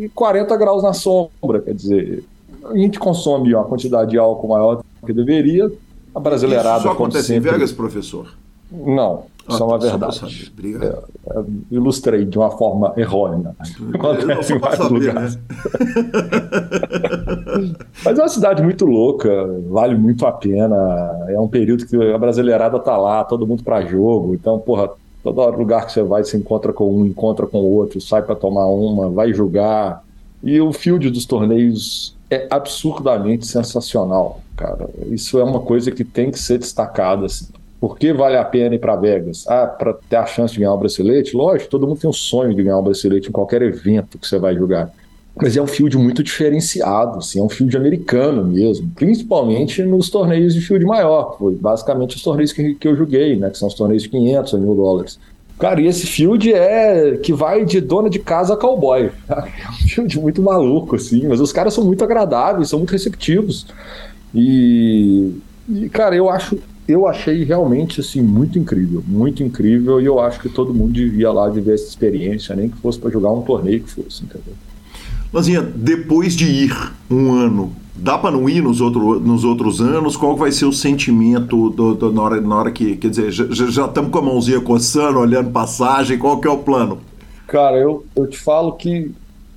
[0.00, 1.60] e 40 graus na sombra.
[1.64, 2.24] Quer dizer,
[2.64, 5.70] a gente consome uma quantidade de álcool maior do que deveria.
[6.14, 6.78] A brasileirada.
[6.78, 7.48] Isso só acontece sempre...
[7.48, 8.34] em Vegas, professor?
[8.70, 9.24] Não.
[9.48, 10.52] É uma tá, verdade.
[10.82, 13.54] É, é, ilustrei de uma forma errônea.
[13.94, 15.36] Acontece em vários lugares.
[15.36, 15.42] Né?
[18.04, 19.30] Mas é uma cidade muito louca,
[19.68, 20.76] vale muito a pena.
[21.28, 24.34] É um período que a brasileirada tá lá, todo mundo para jogo.
[24.34, 24.90] Então, porra,
[25.22, 28.34] todo lugar que você vai, você encontra com um, encontra com o outro, sai para
[28.34, 30.04] tomar uma, vai jogar.
[30.42, 34.88] E o field dos torneios é absurdamente sensacional, cara.
[35.06, 37.26] Isso é uma coisa que tem que ser destacada.
[37.26, 37.46] Assim.
[37.80, 39.46] Por que vale a pena ir para Vegas?
[39.46, 41.36] Ah, para ter a chance de ganhar um bracelete?
[41.36, 44.38] Lógico, todo mundo tem um sonho de ganhar um bracelete em qualquer evento que você
[44.38, 44.90] vai jogar.
[45.36, 50.54] Mas é um field muito diferenciado, assim, é um field americano mesmo, principalmente nos torneios
[50.54, 53.74] de field maior, foi basicamente os torneios que, que eu joguei, né, que são os
[53.74, 55.18] torneios de 500 a mil dólares.
[55.58, 59.10] Cara, e esse field é que vai de dona de casa a cowboy.
[59.28, 63.66] É um field muito maluco, assim, mas os caras são muito agradáveis, são muito receptivos.
[64.34, 65.32] E,
[65.68, 70.40] e cara, eu acho eu achei realmente assim muito incrível, muito incrível, e eu acho
[70.40, 73.82] que todo mundo devia lá viver essa experiência, nem que fosse para jogar um torneio
[73.82, 74.54] que fosse, entendeu?
[75.32, 80.16] Lazinha, depois de ir um ano, dá para não ir nos, outro, nos outros anos?
[80.16, 83.86] Qual vai ser o sentimento do, do, na, hora, na hora que, quer dizer, já
[83.86, 86.98] estamos com a mãozinha coçando, olhando passagem, qual que é o plano?
[87.48, 89.10] Cara, eu, eu te falo que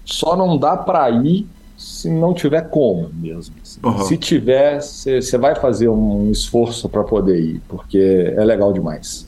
[0.04, 1.46] só não dá para ir
[1.80, 3.56] se não tiver como mesmo.
[3.82, 4.00] Uhum.
[4.00, 9.26] Se tiver, você vai fazer um esforço para poder ir, porque é legal demais.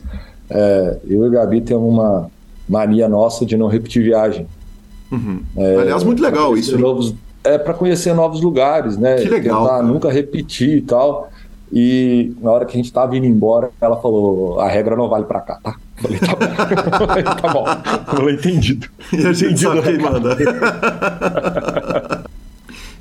[0.49, 2.29] É, eu e a Gabi temos uma
[2.67, 4.45] mania nossa de não repetir viagem.
[5.09, 5.41] Uhum.
[5.55, 6.77] É, Aliás, muito legal isso.
[6.77, 9.15] Novos, é para conhecer novos lugares, né?
[9.15, 9.63] Que legal.
[9.63, 11.31] Tentar nunca repetir e tal.
[11.71, 15.23] E na hora que a gente estava indo embora, ela falou: a regra não vale
[15.23, 15.75] para cá, tá?
[15.95, 16.45] Falei, tá bom.
[17.41, 17.65] tá bom.
[18.13, 18.87] Falei, entendido.
[19.13, 20.35] E a gente entendido sabe quem manda.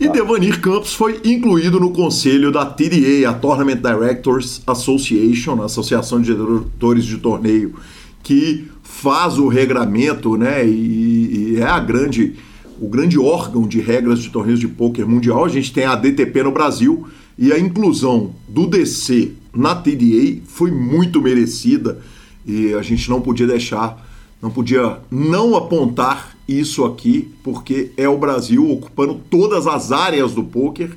[0.01, 6.23] E Devanir Campos foi incluído no conselho da TDA, a Tournament Directors Association, a Associação
[6.23, 7.75] de Diretores de Torneio,
[8.23, 10.67] que faz o regramento, né?
[10.67, 12.35] E, e é a grande,
[12.81, 15.45] o grande órgão de regras de torneios de pôquer mundial.
[15.45, 20.71] A gente tem a DTP no Brasil e a inclusão do DC na TDA foi
[20.71, 21.99] muito merecida
[22.47, 24.03] e a gente não podia deixar,
[24.41, 30.43] não podia não apontar isso aqui, porque é o Brasil ocupando todas as áreas do
[30.43, 30.91] poker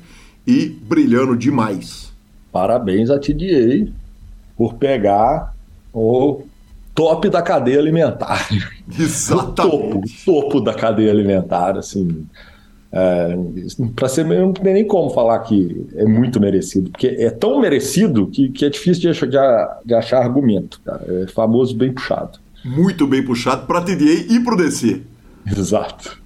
[0.46, 2.12] e brilhando demais.
[2.50, 3.90] Parabéns a TDA
[4.56, 5.54] por pegar
[5.92, 6.42] o
[6.94, 8.48] top da cadeia alimentar.
[8.98, 9.50] Exatamente.
[9.50, 12.26] O topo, topo da cadeia alimentar, assim.
[12.92, 13.36] É,
[13.96, 18.28] para ser não tem nem como falar que é muito merecido, porque é tão merecido
[18.28, 21.04] que, que é difícil de achar, de, de achar argumento, cara.
[21.22, 22.38] É famoso bem puxado.
[22.64, 25.02] Muito bem puxado para TDA e para o DC.
[25.46, 26.18] Exato.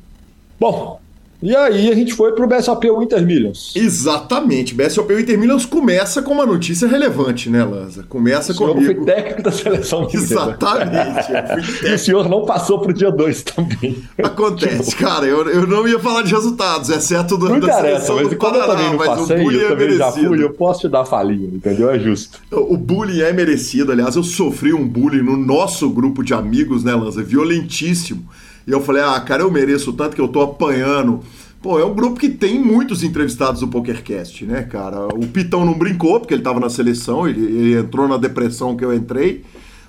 [0.58, 1.00] Bom,
[1.40, 3.72] e aí a gente foi pro BSOP Winter Millions.
[3.76, 4.74] Exatamente.
[4.74, 8.02] BSOP Winter Millions começa com uma notícia relevante, né, Lanza?
[8.08, 8.92] Começa o senhor comigo.
[8.92, 11.86] foi técnico da seleção Exatamente.
[11.86, 14.02] e o senhor não passou pro dia 2 também.
[14.20, 15.26] Acontece, cara.
[15.26, 18.56] Eu, eu não ia falar de resultados, exceto do, não da seleção mas do como
[18.56, 21.88] eu também não passei, eu é também já fui, eu posso te dar falinha, entendeu?
[21.88, 22.40] É justo.
[22.50, 23.92] O bullying é merecido.
[23.92, 27.22] Aliás, eu sofri um bullying no nosso grupo de amigos, né, Lanza?
[27.22, 28.28] Violentíssimo
[28.68, 31.20] e eu falei, ah, cara, eu mereço tanto que eu tô apanhando.
[31.62, 35.06] Pô, é um grupo que tem muitos entrevistados do PokerCast, né, cara?
[35.06, 38.84] O Pitão não brincou, porque ele tava na seleção, ele, ele entrou na depressão que
[38.84, 39.42] eu entrei.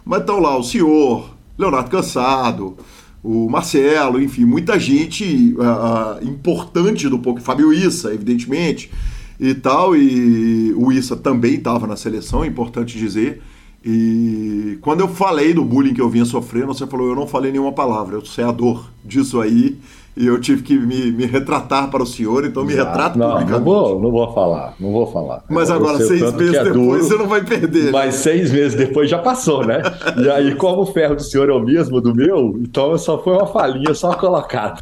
[0.05, 2.77] Mas estão lá o senhor, Leonardo Cansado,
[3.21, 7.43] o Marcelo, enfim, muita gente uh, importante do poker.
[7.43, 8.89] Fábio Issa, evidentemente,
[9.37, 9.93] e tal.
[9.93, 13.41] E o Issa também estava na seleção, é importante dizer.
[13.83, 17.51] E quando eu falei do bullying que eu vinha sofrendo, você falou, eu não falei
[17.51, 19.77] nenhuma palavra, eu sei a dor disso aí,
[20.17, 22.89] e eu tive que me, me retratar para o senhor, então me Exato.
[22.89, 25.45] retrato não, Não vou, não vou falar, não vou falar.
[25.49, 27.85] Mas agora, seis meses é depois, duro, você não vai perder.
[27.85, 27.91] Né?
[27.91, 29.81] Mas seis meses depois já passou, né?
[30.21, 33.31] e aí, como o ferro do senhor é o mesmo do meu, então só foi
[33.31, 34.81] uma falinha só colocada.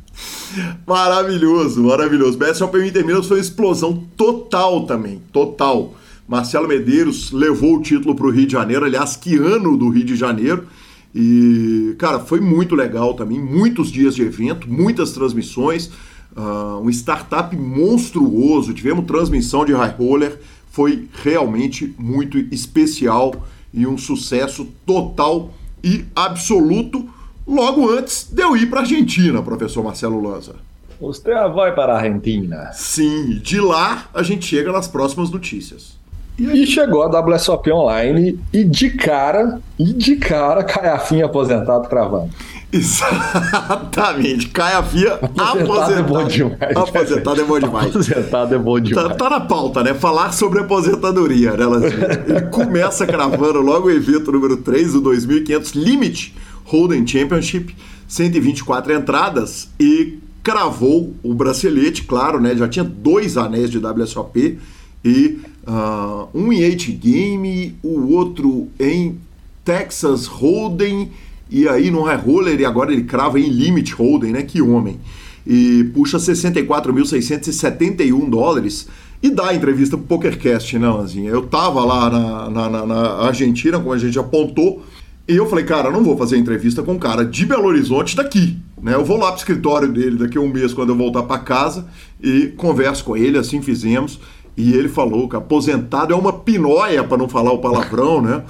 [0.88, 2.36] Maravilhoso, maravilhoso.
[2.36, 5.92] BSOP Inter Minas foi uma explosão total também, total.
[6.28, 10.04] Marcelo Medeiros levou o título para o Rio de Janeiro, aliás, que ano do Rio
[10.04, 10.68] de Janeiro.
[11.16, 13.40] E, cara, foi muito legal também.
[13.40, 15.90] Muitos dias de evento, muitas transmissões.
[16.36, 18.74] Uh, um startup monstruoso.
[18.74, 20.38] Tivemos transmissão de high roller.
[20.70, 27.10] Foi realmente muito especial e um sucesso total e absoluto.
[27.48, 30.56] Logo antes de eu ir para a Argentina, professor Marcelo Lanza.
[31.00, 32.72] Você vai para a Argentina?
[32.74, 35.97] Sim, de lá a gente chega nas próximas notícias.
[36.40, 42.30] E chegou a WSOP Online e de cara, e de cara, Caiafinha aposentado cravando.
[42.72, 44.50] Exatamente.
[44.50, 45.72] Caia Fia aposentado.
[45.72, 46.78] Aposentado é bom demais.
[46.78, 47.88] Aposentado é bom demais.
[47.88, 49.08] Aposentado é bom demais.
[49.08, 49.96] Tá, tá na pauta, né?
[49.96, 51.66] Falar sobre aposentadoria, né,
[52.28, 57.76] Ele começa cravando logo o evento número 3, o 2500 Limit Hold'em Championship,
[58.08, 62.56] 124 entradas e cravou o bracelete, claro, né?
[62.56, 64.60] Já tinha dois anéis de WSOP
[65.04, 69.20] e uh, um em 8 Game, o outro em
[69.64, 71.12] Texas Hold'em
[71.50, 74.42] e aí no High Roller e agora ele crava em Limit Hold'em, né?
[74.44, 75.00] Que homem.
[75.46, 78.88] E puxa 64.671 dólares
[79.22, 81.32] e dá entrevista pro PokerCast, né, Lanzinha?
[81.32, 84.84] Eu tava lá na, na, na, na Argentina, como a gente apontou,
[85.28, 88.16] e eu falei, cara, eu não vou fazer entrevista com um cara de Belo Horizonte
[88.16, 88.94] daqui, né?
[88.94, 91.88] Eu vou lá pro escritório dele daqui a um mês quando eu voltar para casa
[92.22, 94.20] e converso com ele, assim fizemos.
[94.58, 98.44] E ele falou que aposentado é uma pinóia, para não falar o palavrão, né?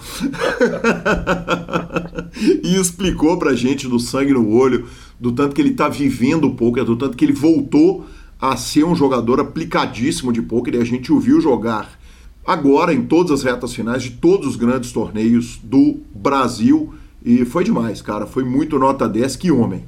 [2.63, 4.87] e explicou pra gente do sangue no olho,
[5.19, 8.05] do tanto que ele tá vivendo o poker, do tanto que ele voltou
[8.39, 11.99] a ser um jogador aplicadíssimo de poker e a gente o viu jogar
[12.45, 16.93] agora em todas as retas finais de todos os grandes torneios do Brasil.
[17.25, 18.25] E foi demais, cara.
[18.25, 19.83] Foi muito nota 10, que homem.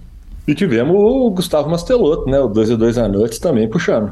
[0.45, 2.39] E tivemos o Gustavo Mastelotto, né?
[2.39, 4.11] O 2 e 2 à noite também puxando.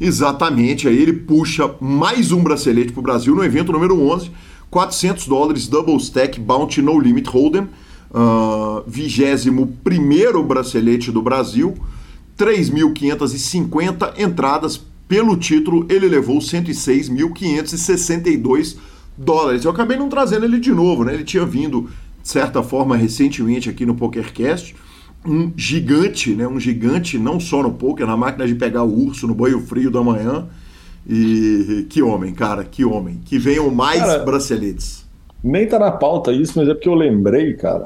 [0.00, 4.30] Exatamente, aí ele puxa mais um bracelete para o Brasil no evento número 11,
[4.70, 7.68] 400 dólares Double Stack Bounty No Limit Hold'em,
[8.10, 11.76] uh, 21 bracelete do Brasil,
[12.36, 18.76] 3.550 entradas pelo título, ele levou 106.562
[19.16, 19.64] dólares.
[19.64, 21.14] Eu acabei não trazendo ele de novo, né?
[21.14, 21.88] Ele tinha vindo,
[22.20, 24.74] de certa forma, recentemente aqui no PokerCast,
[25.26, 26.46] um gigante, né?
[26.46, 29.90] Um gigante não só no poker, na máquina de pegar o urso no banho frio
[29.90, 30.46] da manhã.
[31.08, 33.20] E que homem, cara, que homem.
[33.24, 35.04] Que venham mais cara, braceletes.
[35.42, 37.84] Nem tá na pauta isso, mas é porque eu lembrei, cara.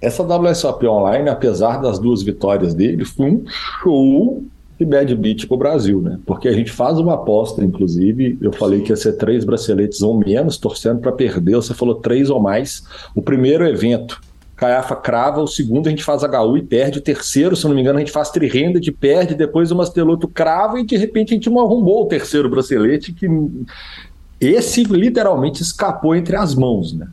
[0.00, 4.42] Essa WSOP Online, apesar das duas vitórias dele, foi um show
[4.78, 6.18] de bad beat pro Brasil, né?
[6.24, 10.16] Porque a gente faz uma aposta, inclusive, eu falei que ia ser três braceletes ou
[10.16, 12.82] menos, torcendo para perder, você falou três ou mais.
[13.14, 14.22] O primeiro evento
[14.60, 17.80] Caiafa crava, o segundo a gente faz HU e perde, o terceiro, se não me
[17.80, 21.34] engano, a gente faz trirenda de perde, depois o Masteloto crava e de repente a
[21.34, 23.26] gente arrumou o terceiro bracelete, que
[24.38, 27.08] esse literalmente escapou entre as mãos, né?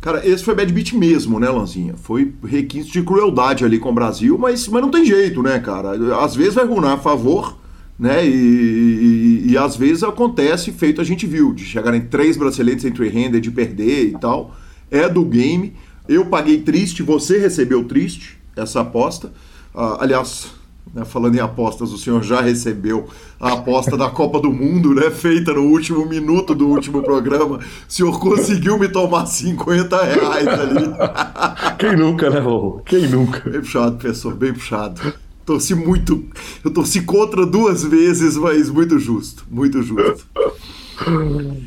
[0.00, 1.94] Cara, esse foi bad beat mesmo, né, Lanzinha?
[1.96, 5.92] Foi requinte de crueldade ali com o Brasil, mas, mas não tem jeito, né, cara?
[6.20, 7.56] Às vezes vai runar a favor,
[7.96, 8.26] né?
[8.26, 12.84] E, e, e, às vezes acontece, feito a gente viu, de chegar em três braceletes
[12.84, 14.56] entre renda, de perder e tal.
[14.90, 15.74] É do game.
[16.08, 19.30] Eu paguei triste, você recebeu triste essa aposta.
[19.74, 20.48] Ah, aliás,
[20.94, 25.10] né, falando em apostas, o senhor já recebeu a aposta da Copa do Mundo, né?
[25.10, 27.58] Feita no último minuto do último programa.
[27.58, 30.94] O senhor conseguiu me tomar 50 reais ali.
[31.78, 32.80] Quem nunca, né, vô?
[32.84, 33.48] Quem nunca?
[33.48, 35.12] Bem puxado, professor, bem puxado.
[35.44, 36.24] Torci muito.
[36.64, 39.44] Eu torci contra duas vezes, mas muito justo.
[39.50, 40.26] Muito justo.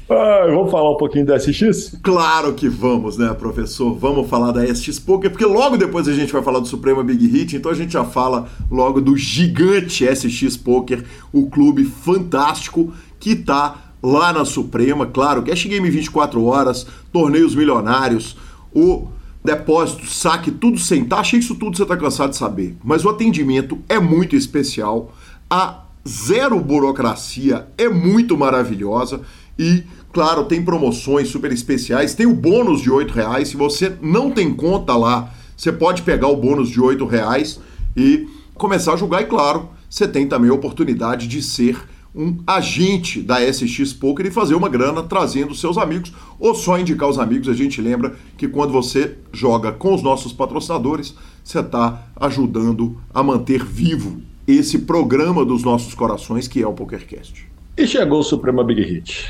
[0.10, 1.98] Ah, vamos falar um pouquinho da SX?
[2.04, 3.94] Claro que vamos, né, professor?
[3.94, 7.26] Vamos falar da SX Poker, porque logo depois a gente vai falar do Suprema Big
[7.28, 13.36] Hit, então a gente já fala logo do gigante SX Poker, o clube fantástico que
[13.36, 18.36] tá lá na Suprema, claro, Cash Game 24 horas, torneios milionários,
[18.74, 19.08] o
[19.44, 22.76] depósito, saque, tudo sem taxa, isso tudo você tá cansado de saber.
[22.84, 25.14] Mas o atendimento é muito especial,
[25.50, 29.22] a zero burocracia, é muito maravilhosa
[29.58, 32.16] e, claro, tem promoções super especiais.
[32.16, 33.50] Tem o bônus de R$ reais.
[33.50, 37.60] Se você não tem conta lá, você pode pegar o bônus de R$ reais
[37.96, 39.22] e começar a jogar.
[39.22, 41.78] E, claro, você tem também a oportunidade de ser
[42.14, 47.08] um agente da SX Poker e fazer uma grana trazendo seus amigos ou só indicar
[47.08, 47.48] os amigos.
[47.48, 53.24] A gente lembra que quando você joga com os nossos patrocinadores, você está ajudando a
[53.24, 57.48] manter vivo esse programa dos nossos corações que é o PokerCast.
[57.78, 59.26] E chegou o Suprema Big Hit.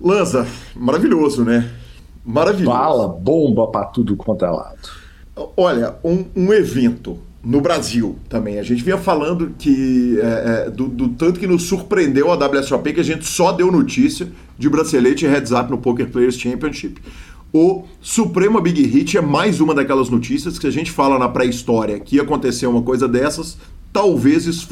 [0.00, 1.70] Lanza, maravilhoso, né?
[2.24, 2.76] Maravilhoso.
[2.76, 4.88] Bala, bomba para tudo quanto é lado.
[5.56, 8.58] Olha, um, um, evento no Brasil também.
[8.58, 12.92] A gente vinha falando que é, é, do, do, tanto que nos surpreendeu a WSOP
[12.92, 17.00] que a gente só deu notícia de bracelete e heads up no Poker Players Championship.
[17.52, 22.00] O Suprema Big Hit é mais uma daquelas notícias que a gente fala na pré-história
[22.00, 23.58] que ia acontecer uma coisa dessas
[23.92, 24.68] talvez isso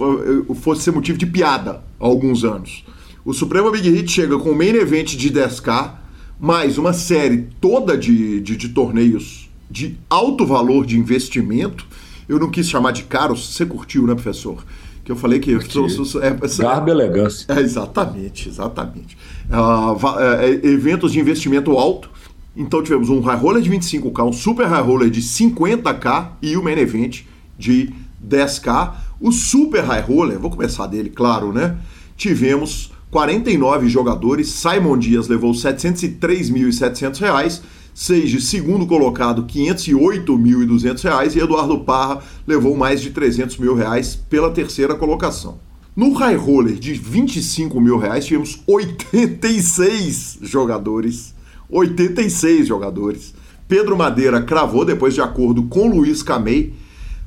[0.60, 2.84] fosse ser motivo de piada há alguns anos.
[3.24, 5.92] O Supremo Big Hit chega com o main event de 10k,
[6.38, 11.86] mais uma série toda de, de, de torneios de alto valor de investimento.
[12.28, 14.64] Eu não quis chamar de caro, você curtiu, né, professor?
[15.04, 15.60] Que eu falei que.
[15.68, 17.46] Sou, sou, é, é, Garbo e elegância.
[17.52, 19.16] É, exatamente, exatamente.
[19.48, 22.10] Uh, é, eventos de investimento alto.
[22.56, 26.62] Então tivemos um high roller de 25k, um super high roller de 50k e o
[26.62, 27.22] main event
[27.58, 27.92] de
[28.26, 28.92] 10k.
[29.20, 31.76] O Super High Roller, vou começar dele, claro, né?
[32.16, 37.60] Tivemos 49 jogadores, Simon Dias levou R$ 703.700,
[37.92, 44.50] Seiji, segundo colocado, R$ 508.200 e Eduardo Parra levou mais de 300 mil reais pela
[44.50, 45.58] terceira colocação.
[45.94, 51.34] No High Roller de 25 mil reais, tivemos 86 jogadores.
[51.68, 53.34] 86 jogadores.
[53.68, 56.72] Pedro Madeira cravou, depois de acordo com Luiz Camei.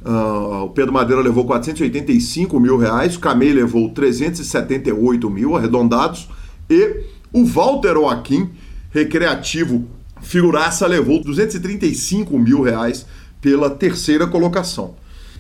[0.06, 6.28] Uh, o Pedro Madeira levou 485 mil reais, o Camei levou 378 mil arredondados.
[6.70, 8.50] E o Walter Joaquim,
[8.92, 9.86] recreativo
[10.22, 13.06] figuraça, levou 235 mil reais
[13.42, 14.96] pela terceira colocação.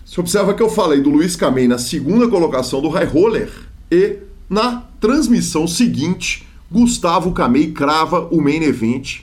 [0.06, 3.50] Você observa que eu falei do Luiz Camei na segunda colocação do High Roller
[3.90, 4.18] e
[4.50, 9.22] na transmissão seguinte, Gustavo Camei crava o main event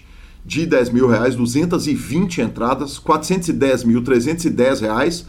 [0.50, 5.24] de 10 mil reais, 220 entradas, 410 mil, 310 reais.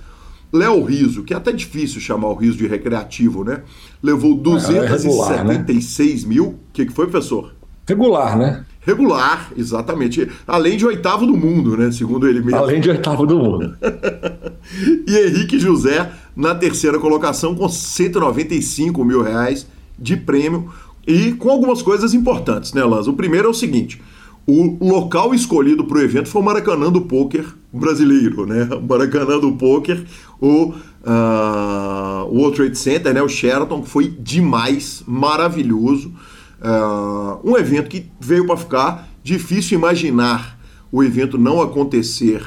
[0.52, 3.62] Léo Riso, que é até difícil chamar o Riso de recreativo, né?
[4.02, 6.28] Levou 276 é, é né?
[6.28, 6.46] mil.
[6.48, 7.54] O que, que foi, professor?
[7.88, 8.66] Regular, né?
[8.82, 10.28] Regular, exatamente.
[10.48, 11.92] Além de oitavo do mundo, né?
[11.92, 12.58] Segundo ele mesmo.
[12.58, 13.78] Além de oitavo do mundo.
[15.08, 19.68] e Henrique José na terceira colocação com 195 mil reais
[20.00, 20.72] de prêmio
[21.06, 23.12] e com algumas coisas importantes, né, Lanza?
[23.12, 24.02] O primeiro é o seguinte:
[24.48, 28.68] o local escolhido para o evento foi o Maracanã do Poker brasileiro, né?
[28.76, 30.04] O Maracanã do Poker,
[30.40, 30.74] o
[31.06, 33.22] uh, World Trade Center, né?
[33.22, 36.14] O Sheraton, que foi demais, maravilhoso.
[36.62, 40.60] Uh, um evento que veio para ficar, difícil imaginar
[40.92, 42.42] o evento não acontecer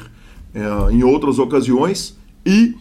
[0.53, 2.15] uh, em outras ocasiões
[2.45, 2.75] e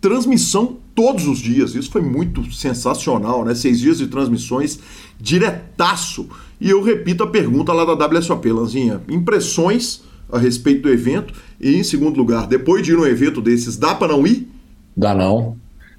[0.00, 1.74] transmissão todos os dias.
[1.74, 3.54] Isso foi muito sensacional, né?
[3.54, 4.78] Seis dias de transmissões
[5.20, 6.28] diretaço.
[6.60, 9.00] E eu repito a pergunta lá da WSOP, Lanzinha.
[9.08, 13.76] Impressões a respeito do evento e, em segundo lugar, depois de ir num evento desses,
[13.76, 14.50] dá para não ir?
[14.96, 15.56] Dá não.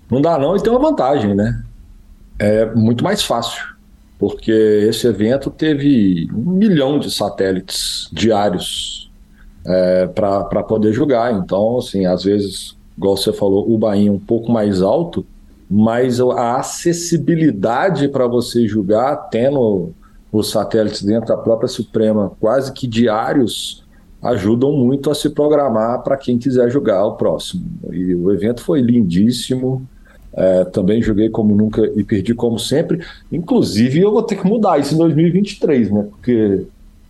[0.09, 1.63] Não dá não e tem uma vantagem, né?
[2.37, 3.79] É muito mais fácil
[4.19, 9.09] porque esse evento teve um milhão de satélites diários
[9.65, 11.33] é, para poder jogar.
[11.33, 15.25] Então, assim, às vezes, igual você falou, o Bahia um pouco mais alto,
[15.71, 19.93] mas a acessibilidade para você jogar, tendo
[20.31, 23.83] os satélites dentro da própria Suprema, quase que diários,
[24.21, 27.65] ajudam muito a se programar para quem quiser jogar o próximo.
[27.91, 29.87] E o evento foi lindíssimo.
[30.33, 33.03] É, também joguei como nunca e perdi como sempre.
[33.31, 36.07] Inclusive, eu vou ter que mudar isso em 2023, né?
[36.09, 36.65] Porque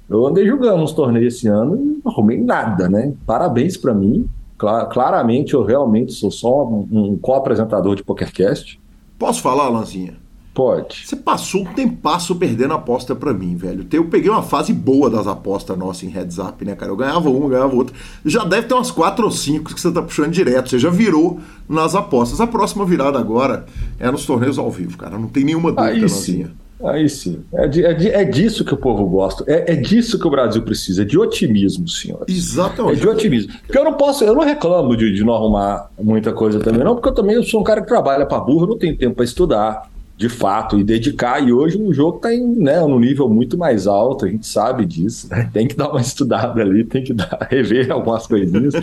[0.10, 3.14] eu andei jogando uns torneios esse ano e não arrumei nada, né?
[3.26, 4.28] Parabéns para mim.
[4.58, 8.80] claramente, eu realmente sou só um, um co-apresentador de PokerCast.
[9.18, 10.16] Posso falar, Lanzinha?
[10.60, 11.08] Pode.
[11.08, 13.88] Você passou um tempasso perdendo aposta para mim, velho.
[13.94, 16.92] Eu peguei uma fase boa das apostas nossas em heads up, né, cara?
[16.92, 17.96] Eu ganhava uma, ganhava outra.
[18.26, 20.70] Já deve ter umas quatro ou cinco que você tá puxando direto.
[20.70, 21.40] Você já virou
[21.70, 22.42] nas apostas.
[22.42, 25.18] A próxima virada agora é nos torneios ao vivo, cara.
[25.18, 26.48] Não tem nenhuma dúvida, Aí sim.
[26.84, 27.40] Aí sim.
[27.54, 29.46] É, de, é, de, é, disso que o povo gosta.
[29.48, 31.04] É, é, disso que o Brasil precisa.
[31.04, 32.26] É de otimismo, senhor.
[32.28, 32.98] Exatamente.
[32.98, 33.54] É de otimismo.
[33.66, 36.96] Porque eu não posso, eu não reclamo de, de não arrumar muita coisa também, não,
[36.96, 39.90] porque eu também sou um cara que trabalha para burro, não tenho tempo para estudar
[40.20, 41.42] de fato e dedicar.
[41.42, 45.30] E hoje o jogo está né, num nível muito mais alto, a gente sabe disso.
[45.30, 45.50] Né?
[45.54, 48.74] Tem que dar uma estudada ali, tem que dar, rever algumas coisinhas.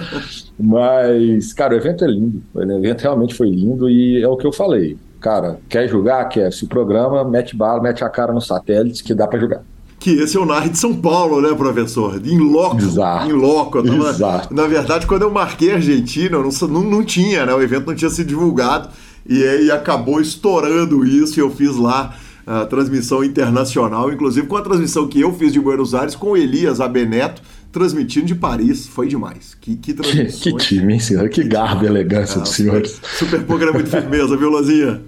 [0.59, 2.43] Mas, cara, o evento é lindo.
[2.55, 4.97] O evento realmente foi lindo e é o que eu falei.
[5.21, 6.25] Cara, quer jogar?
[6.25, 6.51] Quer.
[6.53, 9.63] Se programa, mete bala, mete a cara nos satélites que dá para jogar
[9.99, 12.21] que esse é o NAR de São Paulo, né, professor?
[12.25, 12.77] Em loco.
[12.77, 13.29] Exato.
[13.29, 13.83] Em loco.
[13.83, 14.55] Tava, Exato.
[14.55, 17.53] Na verdade, quando eu marquei a Argentina, não, não, não tinha, né?
[17.53, 18.89] O evento não tinha sido divulgado
[19.29, 22.17] e aí acabou estourando isso e eu fiz lá
[22.47, 26.81] a transmissão internacional, inclusive com a transmissão que eu fiz de Buenos Aires com Elias
[26.81, 28.87] Abeneto, transmitindo de Paris.
[28.87, 29.57] Foi demais.
[29.61, 30.41] Que, que transmissão.
[30.41, 31.29] Que, que time, hein, senhor?
[31.29, 33.01] Que garbo e elegância é, dos senhores.
[33.19, 35.03] Super Poker é muito firmeza, viu, Lozinha?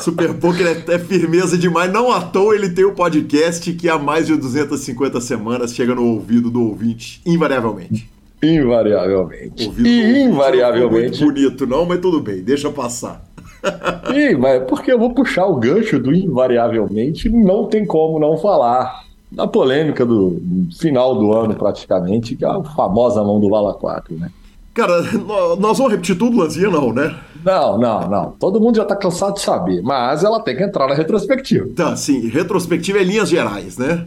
[0.00, 1.90] Super Poker é, é, firmeza demais.
[1.90, 5.94] Não à toa ele tem o um podcast que há mais de 250 semanas chega
[5.94, 8.08] no ouvido do ouvinte, invariavelmente.
[8.42, 9.66] Invariavelmente.
[9.66, 11.20] Ouvido e invariavelmente.
[11.20, 13.29] Não bonito, não, mas tudo bem, deixa passar.
[14.12, 19.04] Sim, mas porque eu vou puxar o gancho do invariavelmente, não tem como não falar
[19.30, 20.40] da polêmica do
[20.78, 24.30] final do ano, praticamente, que é a famosa mão do Vala 4, né?
[24.72, 25.02] Cara,
[25.58, 27.16] nós vamos repetir tudo, Lanzinha, não, né?
[27.44, 28.30] Não, não, não.
[28.38, 31.68] Todo mundo já tá cansado de saber, mas ela tem que entrar na retrospectiva.
[31.74, 32.28] Tá, sim.
[32.28, 34.06] Retrospectiva é linhas gerais, né?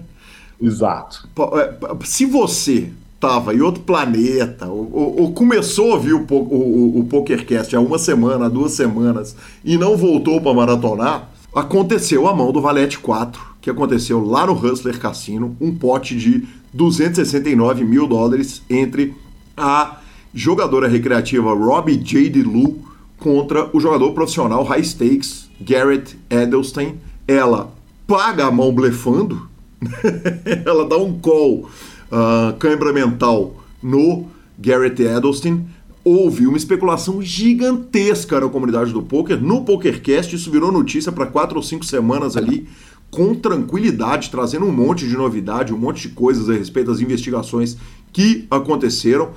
[0.61, 1.27] Exato.
[1.57, 1.73] É,
[2.05, 2.89] se você
[3.23, 7.79] estava em outro planeta, ou, ou, ou, começou a ouvir o, o, o PokerCast há
[7.79, 13.41] uma semana, duas semanas, e não voltou para maratonar, aconteceu a mão do Valete 4,
[13.61, 19.13] que aconteceu lá no Hustler Cassino, um pote de 269 mil dólares entre
[19.55, 19.99] a
[20.33, 22.29] jogadora recreativa Robbie J.
[22.29, 22.83] DeLu
[23.17, 26.95] contra o jogador profissional high stakes Garrett Edelstein.
[27.25, 27.71] Ela
[28.05, 29.47] paga a mão blefando,
[30.65, 31.69] ela dá um call
[32.13, 35.65] uh, câimbra mental no Garrett Edelstein.
[36.05, 39.41] Houve uma especulação gigantesca na comunidade do poker.
[39.41, 42.67] No PokerCast, isso virou notícia para quatro ou cinco semanas ali,
[43.09, 47.77] com tranquilidade, trazendo um monte de novidade, um monte de coisas a respeito das investigações
[48.11, 49.29] que aconteceram.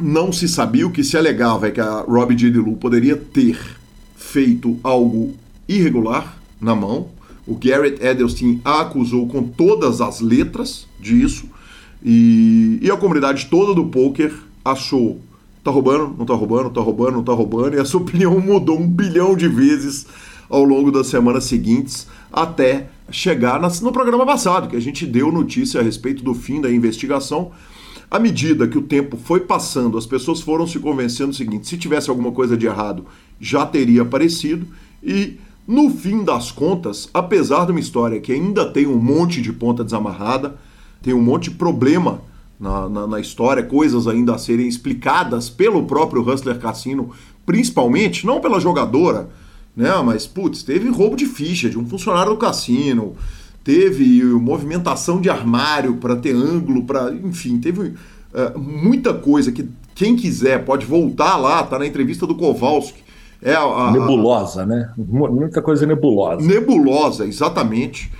[0.00, 2.50] Não se sabia, o que se alegava é que a Robbie G.
[2.50, 3.58] DeLu poderia ter
[4.16, 5.34] feito algo
[5.68, 7.08] irregular na mão.
[7.46, 11.48] O Garrett Edelstein a acusou com todas as letras disso.
[12.04, 14.32] E, e a comunidade toda do poker
[14.64, 15.20] achou
[15.68, 18.88] tá roubando, não tá roubando, tá roubando, não tá roubando, e essa opinião mudou um
[18.88, 20.06] bilhão de vezes
[20.48, 25.80] ao longo das semanas seguintes, até chegar no programa passado, que a gente deu notícia
[25.80, 27.52] a respeito do fim da investigação.
[28.10, 31.76] À medida que o tempo foi passando, as pessoas foram se convencendo o seguinte: se
[31.76, 33.04] tivesse alguma coisa de errado,
[33.38, 34.66] já teria aparecido,
[35.02, 39.52] e no fim das contas, apesar de uma história que ainda tem um monte de
[39.52, 40.56] ponta desamarrada,
[41.02, 42.20] tem um monte de problema
[42.58, 47.10] na, na, na, história, coisas ainda a serem explicadas pelo próprio Hustler Cassino,
[47.46, 49.28] principalmente, não pela jogadora,
[49.76, 49.90] né?
[50.04, 53.14] Mas, putz, teve roubo de ficha de um funcionário do cassino,
[53.62, 60.16] teve movimentação de armário para ter ângulo, para, enfim, teve uh, muita coisa que quem
[60.16, 63.02] quiser pode voltar lá, tá na entrevista do Kowalski.
[63.40, 64.90] É a, a, nebulosa, né?
[64.96, 66.44] Muita coisa nebulosa.
[66.44, 68.10] Nebulosa, exatamente.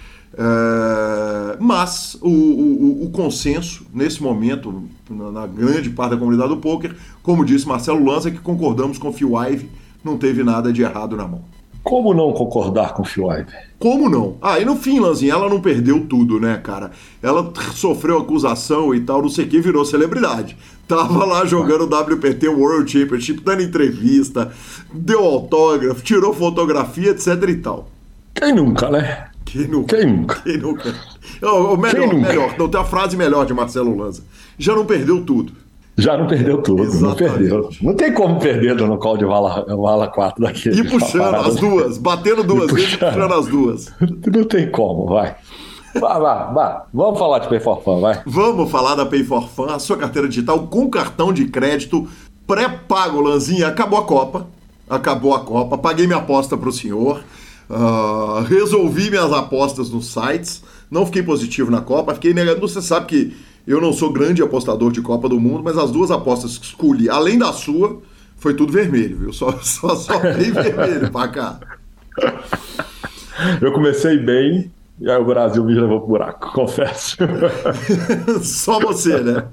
[0.41, 6.59] É, mas o, o, o, consenso, nesse momento, na, na, grande parte da comunidade do
[6.59, 9.69] poker, como disse Marcelo Lanza, que concordamos com o Phil Ive,
[10.05, 11.43] não teve nada de errado na mão.
[11.83, 13.51] Como não concordar com o Phil Ive?
[13.81, 14.37] Como não?
[14.41, 16.93] Ah, e no fim, Lanzinha, ela não perdeu tudo, né, cara?
[17.21, 20.57] Ela sofreu acusação e tal, não sei o que, virou celebridade.
[20.87, 24.53] Tava lá jogando o WPT World Championship, dando entrevista,
[24.93, 27.89] deu autógrafo, tirou fotografia, etc e tal.
[28.35, 29.28] Quem nunca, né?
[29.51, 29.97] Quem nunca?
[29.97, 30.41] Quem nunca?
[30.43, 30.95] Quem nunca?
[31.43, 32.29] Melhor, Quem nunca?
[32.29, 32.55] melhor.
[32.59, 34.23] Não tem a frase melhor de Marcelo Lanza.
[34.59, 35.53] Já não perdeu tudo.
[35.97, 37.23] Já não perdeu tudo, Exatamente.
[37.23, 37.71] não perdeu.
[37.83, 40.69] Não tem como perder no call de vala, vala 4 daqui.
[40.69, 43.93] E puxando as duas, batendo duas vezes e puxando as duas.
[44.33, 45.35] Não tem como, vai.
[45.99, 46.83] Vai, vai.
[46.95, 48.23] Vamos falar de Pay for Fun, vai.
[48.25, 52.07] Vamos falar da Pay for Fun, a sua carteira digital com cartão de crédito
[52.47, 53.67] pré-pago, Lanzinha.
[53.67, 54.47] Acabou a Copa.
[54.89, 55.77] Acabou a Copa.
[55.77, 57.23] Paguei minha aposta para o senhor.
[57.71, 60.63] Uh, resolvi minhas apostas nos sites.
[60.91, 62.67] Não fiquei positivo na Copa, fiquei negativo.
[62.67, 66.11] Você sabe que eu não sou grande apostador de Copa do Mundo, mas as duas
[66.11, 68.01] apostas que escolhi, além da sua,
[68.37, 69.33] foi tudo vermelho, viu?
[69.33, 71.61] Só, só, só bem vermelho pra cá.
[73.61, 77.17] Eu comecei bem, e aí o Brasil me levou pro buraco, confesso.
[78.43, 79.45] só você, né?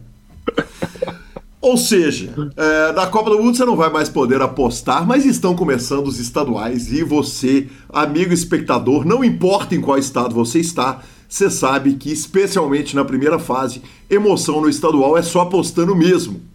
[1.66, 5.56] Ou seja, é, na Copa do Mundo você não vai mais poder apostar, mas estão
[5.56, 11.50] começando os estaduais e você, amigo espectador, não importa em qual estado você está, você
[11.50, 16.40] sabe que, especialmente na primeira fase, emoção no estadual é só apostando mesmo.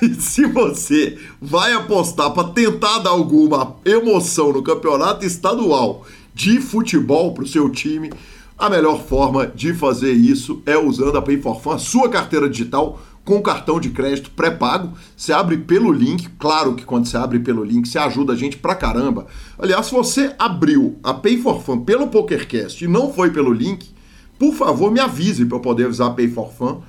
[0.00, 7.34] E se você vai apostar para tentar dar alguma emoção no campeonato estadual de futebol
[7.34, 8.10] para o seu time,
[8.58, 12.48] a melhor forma de fazer isso é usando a Pay for Fun, a sua carteira
[12.48, 14.92] digital com cartão de crédito pré-pago.
[15.16, 18.56] Você abre pelo link, claro que quando você abre pelo link, você ajuda a gente
[18.56, 19.26] pra caramba.
[19.58, 23.90] Aliás, se você abriu a Pay for Fun pelo PokerCast e não foi pelo link,
[24.38, 26.80] por favor, me avise para eu poder avisar a Pay for Fun.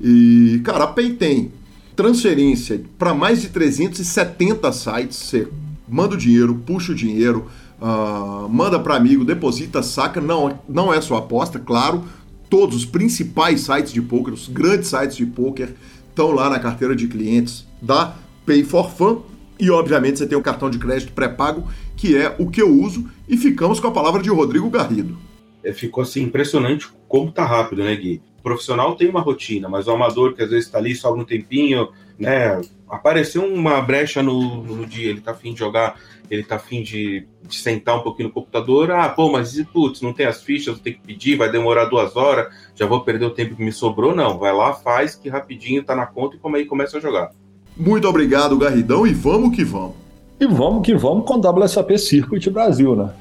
[0.00, 1.52] E, cara, a Pay tem
[1.96, 5.18] transferência para mais de 370 sites.
[5.18, 5.48] Você
[5.88, 7.46] manda o dinheiro, puxa o dinheiro,
[7.80, 10.20] uh, manda para amigo, deposita, saca.
[10.20, 12.04] Não, não é só aposta, claro
[12.48, 15.74] todos os principais sites de poker, os grandes sites de poker,
[16.08, 19.22] estão lá na carteira de clientes da Pay for Fun.
[19.60, 23.08] E obviamente você tem o cartão de crédito pré-pago, que é o que eu uso,
[23.28, 25.18] e ficamos com a palavra de Rodrigo Garrido.
[25.62, 28.22] É, ficou assim impressionante como tá rápido, né, Gui?
[28.38, 31.24] O profissional tem uma rotina, mas o amador que às vezes está ali só algum
[31.24, 32.60] tempinho, né?
[32.88, 35.96] Apareceu uma brecha no, no dia, ele tá afim de jogar
[36.30, 40.12] ele tá afim de, de, sentar um pouquinho no computador, ah, pô, mas putz, não
[40.12, 43.30] tem as fichas, vou ter que pedir, vai demorar duas horas, já vou perder o
[43.30, 44.38] tempo que me sobrou, não.
[44.38, 47.30] Vai lá, faz, que rapidinho tá na conta e como aí começa a jogar.
[47.76, 49.96] Muito obrigado, Garridão, e vamos que vamos.
[50.40, 53.12] E vamos que vamos com o WSAP Circuit Brasil, né?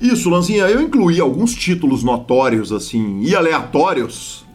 [0.00, 4.46] Isso, Lanzinha, eu incluí alguns títulos notórios, assim, e aleatórios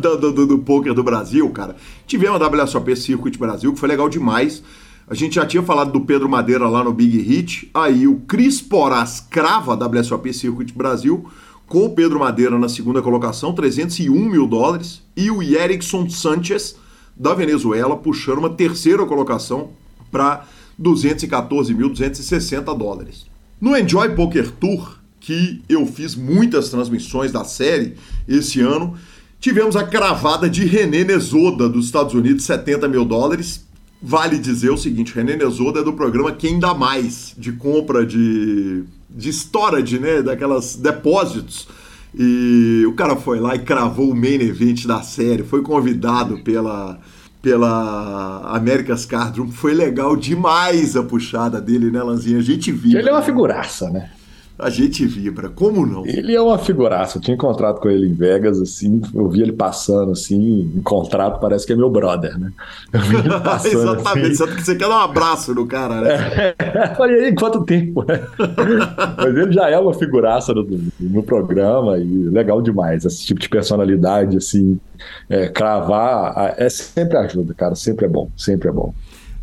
[0.00, 1.76] do, do, do, do poker do Brasil, cara.
[2.04, 4.62] Tivemos a WSOP Circuit Brasil, que foi legal demais.
[5.08, 7.70] A gente já tinha falado do Pedro Madeira lá no Big Hit.
[7.72, 11.26] Aí o Cris Porras crava a WSOP Circuit Brasil
[11.68, 15.00] com o Pedro Madeira na segunda colocação, 301 mil dólares.
[15.16, 16.76] E o Erickson Sanchez
[17.16, 19.70] da Venezuela, puxando uma terceira colocação
[20.10, 20.44] para
[20.80, 23.31] 214.260 dólares.
[23.62, 27.94] No Enjoy Poker Tour, que eu fiz muitas transmissões da série
[28.26, 28.96] esse ano,
[29.38, 33.64] tivemos a cravada de René Nesoda dos Estados Unidos, 70 mil dólares.
[34.02, 38.82] Vale dizer o seguinte, René Nesoda é do programa Quem Dá Mais, de compra de,
[39.08, 41.68] de storage, né, daquelas depósitos.
[42.18, 46.98] E o cara foi lá e cravou o main event da série, foi convidado pela
[47.42, 49.50] pela America's Card Room.
[49.50, 52.38] Foi legal demais a puxada dele, né, Lanzinha?
[52.38, 52.98] A gente viu.
[52.98, 54.10] Ele é uma figuraça, né?
[54.58, 56.06] A gente vibra, como não?
[56.06, 57.18] Ele é uma figuraça.
[57.18, 61.40] Eu tinha encontrado com ele em Vegas, assim, eu vi ele passando, assim, em contrato,
[61.40, 62.52] parece que é meu brother, né?
[63.42, 63.94] Passando.
[63.94, 64.62] Exatamente, assim.
[64.62, 66.54] você quer dar um abraço no cara, né?
[66.58, 68.20] É, falei, aí, quanto tempo, né?
[69.16, 70.66] Mas ele já é uma figuraça no,
[71.00, 74.78] no programa e legal demais, esse tipo de personalidade, assim,
[75.28, 78.94] é, cravar, é sempre ajuda, cara, sempre é bom, sempre é bom.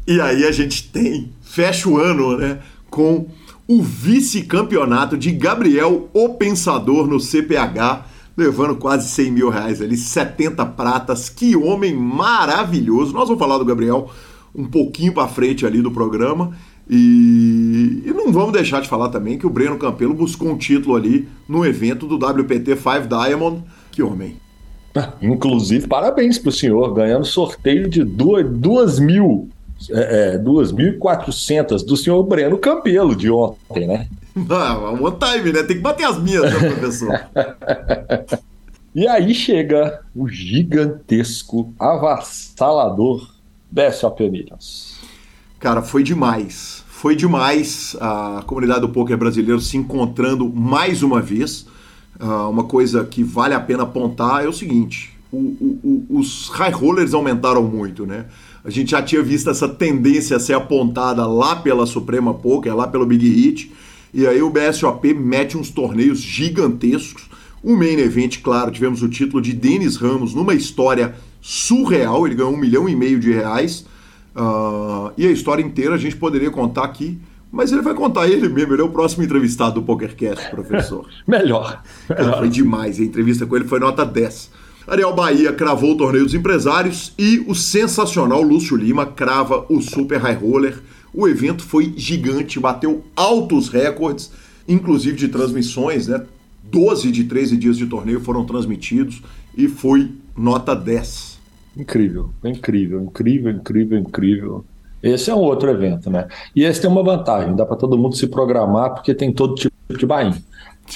[0.08, 3.28] E aí a gente tem, fecha o ano, né, com
[3.70, 8.04] o vice-campeonato de Gabriel o Pensador no CPH,
[8.36, 11.30] levando quase 100 mil reais ali, 70 pratas.
[11.30, 13.14] Que homem maravilhoso!
[13.14, 14.10] Nós vamos falar do Gabriel
[14.56, 16.58] um pouquinho para frente ali do programa.
[16.90, 20.96] E, e, não vamos deixar de falar também que o Breno Campelo buscou um título
[20.96, 23.64] ali no evento do WPT 5 Diamond.
[23.92, 24.38] Que homem!
[25.22, 29.48] Inclusive, parabéns para o senhor, ganhando sorteio de duas, duas mil
[29.92, 34.08] é, é, 2.400 do senhor Breno Campelo de ontem, né?
[34.50, 35.64] Ah, one time, né?
[35.64, 37.30] Tem que bater as minhas, né, professor?
[38.94, 43.30] e aí chega o gigantesco, avassalador
[43.72, 44.98] BSOP Millions.
[45.60, 46.84] Cara, foi demais.
[46.88, 51.66] Foi demais a comunidade do poker brasileiro se encontrando mais uma vez.
[52.20, 56.50] Uh, uma coisa que vale a pena apontar é o seguinte: o, o, o, os
[56.50, 58.26] high rollers aumentaram muito, né?
[58.64, 62.88] A gente já tinha visto essa tendência a ser apontada lá pela Suprema Poker, lá
[62.88, 63.72] pelo Big Hit.
[64.14, 67.30] E aí o BSOP mete uns torneios gigantescos.
[67.64, 72.26] O main event, claro, tivemos o título de Denis Ramos numa história surreal.
[72.26, 73.86] Ele ganhou um milhão e meio de reais.
[74.36, 77.20] Uh, e a história inteira a gente poderia contar aqui.
[77.52, 81.10] Mas ele vai contar ele mesmo, ele é o próximo entrevistado do PokerCast, professor.
[81.28, 81.82] Melhor.
[82.08, 84.52] Cara, foi demais, a entrevista com ele foi nota 10.
[84.90, 90.20] Ariel Bahia cravou o torneio dos empresários e o sensacional Lúcio Lima crava o Super
[90.20, 90.82] High Roller.
[91.14, 94.32] O evento foi gigante, bateu altos recordes,
[94.68, 96.26] inclusive de transmissões, né?
[96.64, 99.22] 12 de 13 dias de torneio foram transmitidos
[99.56, 101.38] e foi nota 10.
[101.78, 104.66] Incrível, incrível, incrível, incrível, incrível.
[105.04, 106.28] Esse é um outro evento, né?
[106.56, 109.76] E esse tem uma vantagem, dá para todo mundo se programar porque tem todo tipo
[109.96, 110.06] de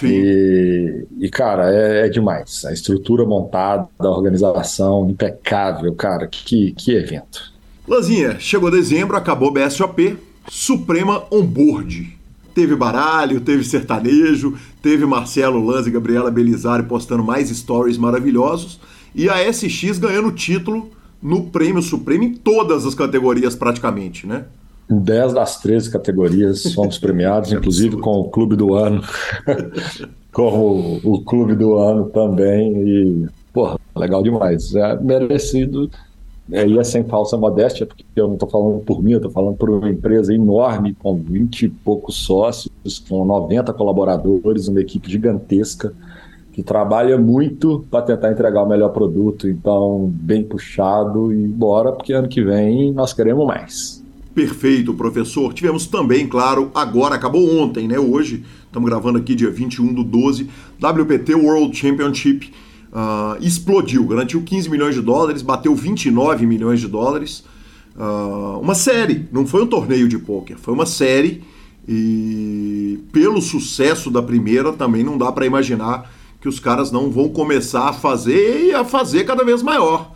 [0.01, 0.11] bain.
[0.11, 2.65] E, e, cara, é, é, demais.
[2.65, 6.27] A estrutura montada, a organização impecável, cara.
[6.27, 7.53] Que, que evento.
[7.87, 10.17] Lanzinha, chegou dezembro, acabou o BSOP,
[10.49, 12.17] Suprema Onboard.
[12.55, 18.79] Teve baralho, teve sertanejo, teve Marcelo Lanz e Gabriela Belizari postando mais stories maravilhosos.
[19.13, 20.91] E a SX ganhando título
[21.21, 24.45] no Prêmio Supremo em todas as categorias praticamente, né?
[24.89, 29.01] Em 10 das 13 categorias fomos premiados, inclusive com o Clube do Ano.
[30.31, 32.73] com o, o, Clube do Ano também.
[32.87, 34.75] E, porra, legal demais.
[34.75, 35.89] É merecido.
[36.51, 39.31] É, e é sem falsa modéstia, porque eu não estou falando por mim, eu estou
[39.31, 45.09] falando por uma empresa enorme, com 20 e poucos sócios, com 90 colaboradores, uma equipe
[45.09, 45.93] gigantesca,
[46.51, 49.47] que trabalha muito para tentar entregar o melhor produto.
[49.47, 54.02] Então, bem puxado e bora, porque ano que vem nós queremos mais.
[54.33, 55.53] Perfeito, professor.
[55.53, 57.99] Tivemos também, claro, agora, acabou ontem, né?
[57.99, 60.49] Hoje, estamos gravando aqui dia 21 do 12,
[60.81, 62.51] WPT World Championship
[62.91, 67.43] uh, explodiu, garantiu 15 milhões de dólares, bateu 29 milhões de dólares.
[67.95, 71.43] Uh, uma série, não foi um torneio de pôquer, foi uma série
[71.87, 76.11] e pelo sucesso da primeira também não dá para imaginar
[76.41, 80.11] que os caras não vão começar a fazer e a fazer cada vez maior.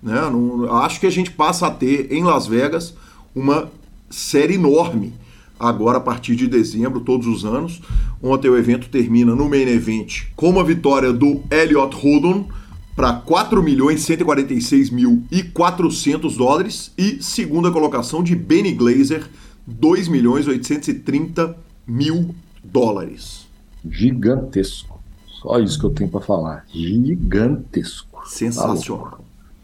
[0.00, 0.20] Né?
[0.30, 2.94] Não, acho que a gente passa a ter em Las Vegas
[3.36, 3.70] uma
[4.08, 5.12] série enorme
[5.60, 7.82] agora a partir de dezembro, todos os anos.
[8.22, 12.48] Ontem o evento termina no main event com uma vitória do Elliot Rodon
[12.94, 19.28] para 4 milhões 146 mil e 400 dólares e segunda colocação de Benny Glazer
[19.66, 21.56] 2 milhões 830
[21.86, 22.34] mil
[22.64, 23.46] dólares.
[23.88, 24.98] Gigantesco.
[25.26, 26.64] Só isso que eu tenho para falar.
[26.72, 28.22] Gigantesco.
[28.26, 29.10] Sensacional.
[29.10, 29.18] Tá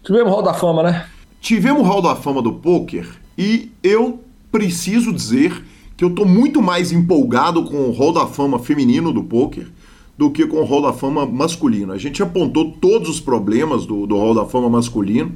[0.05, 1.07] Tivemos Hall da Fama, né?
[1.41, 4.21] Tivemos Hall da Fama do poker e eu
[4.51, 5.65] preciso dizer
[5.97, 9.69] que eu estou muito mais empolgado com o Hall da Fama feminino do poker
[10.17, 11.93] do que com o Hall da Fama masculino.
[11.93, 15.33] A gente apontou todos os problemas do, do Hall da Fama masculino.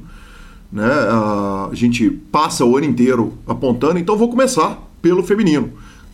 [0.71, 0.85] né?
[0.85, 5.71] A gente passa o ano inteiro apontando, então vou começar pelo feminino.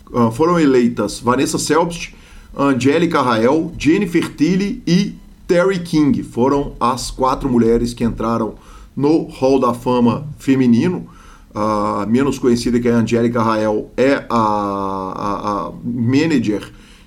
[0.10, 2.14] Uh, foram eleitas Vanessa Selbst,
[2.56, 5.16] Angélica Rael, Jennifer Tilly e
[5.48, 6.24] Terry King.
[6.24, 8.56] Foram as quatro mulheres que entraram
[8.96, 11.08] no Hall da Fama feminino.
[11.54, 16.64] Uh, menos conhecida que a Angélica Rael é a, a, a manager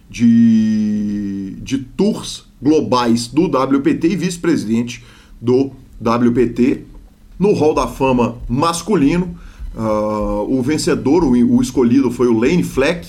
[0.09, 5.03] de, de tours globais do WPT e vice-presidente
[5.41, 6.85] do WPT.
[7.39, 9.37] No Hall da Fama masculino,
[9.75, 13.07] uh, o vencedor, o, o, escolhido foi o Lane Fleck.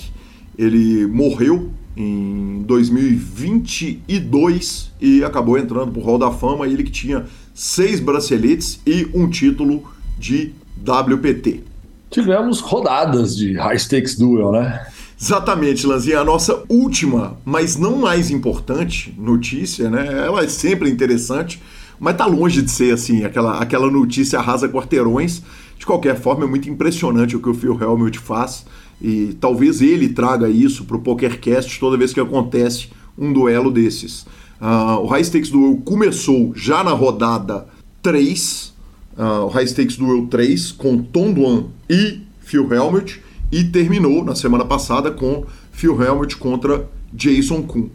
[0.58, 6.68] Ele morreu em 2022 e acabou entrando para o Hall da Fama.
[6.68, 9.84] Ele que tinha seis braceletes e um título
[10.20, 10.54] de
[10.86, 11.64] WPT.
[12.10, 14.86] Tivemos rodadas de High Stakes Duel, né?
[15.20, 16.20] Exatamente, Lanzinha.
[16.20, 20.26] A nossa última, mas não mais importante notícia, né?
[20.26, 21.62] Ela é sempre interessante,
[22.00, 25.42] mas tá longe de ser assim, aquela, aquela notícia arrasa quarteirões.
[25.78, 28.66] De qualquer forma, é muito impressionante o que o Phil Helmut faz
[29.02, 34.26] e talvez ele traga isso para o PokerCast toda vez que acontece um duelo desses.
[34.60, 37.68] Uh, o High Stakes Duel começou já na rodada
[38.02, 38.74] 3,
[39.18, 44.36] uh, o High Stakes Duel 3, com Tom Duan e Phil Helmut, e terminou na
[44.36, 47.90] semana passada com Phil Helmut contra Jason Kuhn.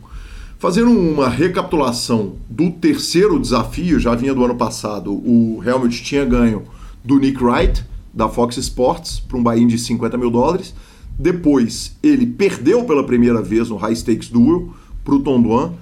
[0.59, 6.63] Fazendo uma recapitulação do terceiro desafio, já vinha do ano passado, o Helmut tinha ganho
[7.05, 10.75] do Nick Wright, da Fox Sports, para um buy de 50 mil dólares.
[11.19, 14.73] Depois, ele perdeu pela primeira vez no High Stakes Duel
[15.05, 15.73] para o Tom Duan,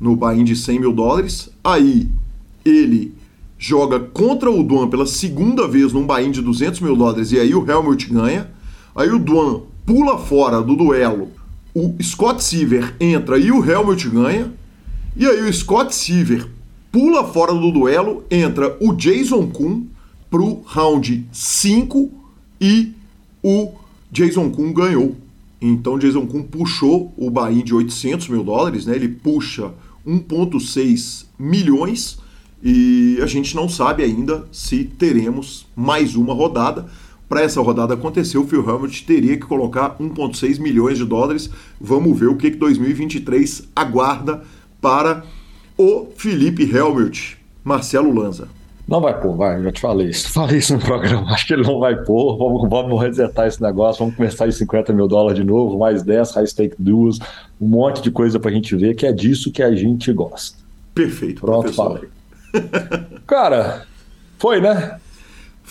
[0.00, 1.50] no buy de 100 mil dólares.
[1.62, 2.08] Aí,
[2.64, 3.12] ele
[3.60, 7.54] joga contra o Duan pela segunda vez num buy de 200 mil dólares e aí
[7.54, 8.50] o Helmut ganha.
[8.96, 11.28] Aí o Duan pula fora do duelo
[11.74, 14.52] o Scott Seaver entra e o Helmut ganha.
[15.16, 16.48] E aí o Scott Seaver
[16.90, 19.84] pula fora do duelo, entra o Jason Kuhn
[20.28, 22.10] pro round 5
[22.60, 22.92] e
[23.42, 23.72] o
[24.10, 25.16] Jason Kuhn ganhou.
[25.60, 28.94] Então Jason Kuhn puxou o buy de 800 mil dólares, né?
[28.96, 29.72] Ele puxa
[30.06, 32.18] 1,6 milhões
[32.62, 36.86] e a gente não sabe ainda se teremos mais uma rodada
[37.30, 41.48] para essa rodada acontecer, o Phil Helmut teria que colocar 1,6 milhões de dólares.
[41.80, 44.42] Vamos ver o que, que 2023 aguarda
[44.80, 45.22] para
[45.78, 48.48] o Felipe Helmut, Marcelo Lanza.
[48.88, 50.28] Não vai pôr, vai, já te falei isso.
[50.34, 52.36] Falei isso no programa, acho que ele não vai pôr.
[52.36, 56.32] Vamos, vamos resetar esse negócio, vamos começar em 50 mil dólares de novo, mais 10,
[56.32, 57.20] high stake duas,
[57.60, 60.58] um monte de coisa para a gente ver, que é disso que a gente gosta.
[60.92, 61.92] Perfeito, Pronto, professor.
[61.92, 62.19] falei.
[63.26, 63.86] Cara,
[64.38, 64.98] foi, né?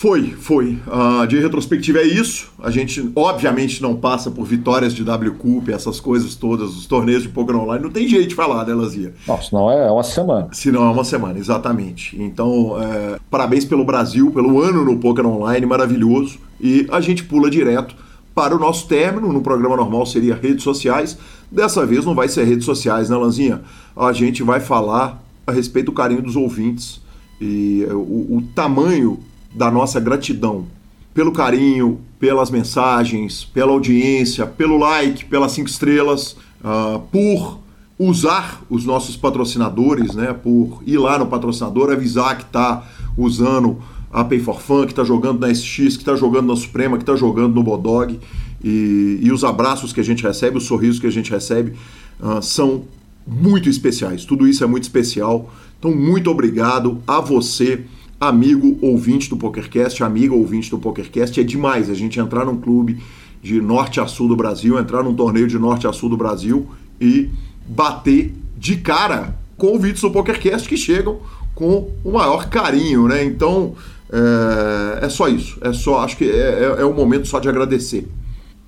[0.00, 0.78] Foi, foi.
[0.86, 2.50] Uh, de retrospectiva é isso.
[2.62, 7.22] A gente, obviamente, não passa por vitórias de W Cup, essas coisas todas, os torneios
[7.22, 7.84] de poker online.
[7.84, 9.12] Não tem jeito de falar, né, Lazia?
[9.28, 10.48] Não, senão é uma semana.
[10.52, 12.16] Senão é uma semana, exatamente.
[12.18, 16.38] Então, é, parabéns pelo Brasil, pelo ano no poker online, maravilhoso.
[16.58, 17.94] E a gente pula direto
[18.34, 19.30] para o nosso término.
[19.30, 21.18] No programa normal seria redes sociais.
[21.52, 23.60] Dessa vez não vai ser redes sociais, né, Lanzinha?
[23.94, 27.00] A gente vai falar a respeito do carinho dos ouvintes
[27.40, 29.18] e o, o tamanho
[29.54, 30.66] da nossa gratidão
[31.12, 37.58] pelo carinho, pelas mensagens, pela audiência, pelo like, pelas cinco estrelas, uh, por
[37.98, 40.32] usar os nossos patrocinadores, né?
[40.32, 42.86] Por ir lá no patrocinador, avisar que está
[43.16, 43.82] usando
[44.12, 47.02] a Pay for Fun, que está jogando na SX, que está jogando na Suprema, que
[47.02, 48.18] está jogando no Bodog.
[48.62, 51.72] E, e, os abraços que a gente recebe, os sorrisos que a gente recebe
[52.20, 52.84] uh, são
[53.26, 54.24] muito especiais.
[54.24, 55.52] Tudo isso é muito especial.
[55.78, 57.84] Então, muito obrigado a você
[58.20, 61.40] amigo ouvinte do PokerCast, amiga ouvinte do PokerCast.
[61.40, 62.98] É demais a gente entrar num clube
[63.42, 66.68] de norte a sul do Brasil, entrar num torneio de norte a sul do Brasil
[67.00, 67.30] e
[67.66, 71.20] bater de cara com do PokerCast que chegam
[71.54, 73.24] com o maior carinho, né?
[73.24, 73.74] Então
[74.12, 75.58] é, é só isso.
[75.62, 78.06] É só, acho que é, é, é um momento só de agradecer.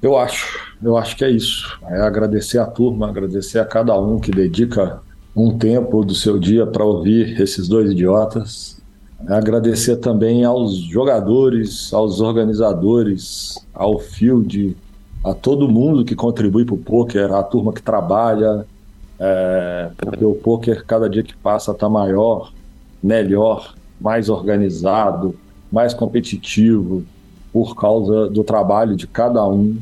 [0.03, 1.79] Eu acho, eu acho que é isso.
[1.89, 5.01] É agradecer a turma, agradecer a cada um que dedica
[5.35, 8.83] um tempo do seu dia para ouvir esses dois idiotas
[9.29, 14.77] Agradecer também aos jogadores, aos organizadores, ao field,
[15.25, 18.67] a todo mundo que contribui para o poker, a turma que trabalha,
[19.21, 22.53] é, porque o poker cada dia que passa está maior,
[23.01, 25.37] melhor, mais organizado,
[25.71, 27.05] mais competitivo
[27.53, 29.79] por causa do trabalho de cada um.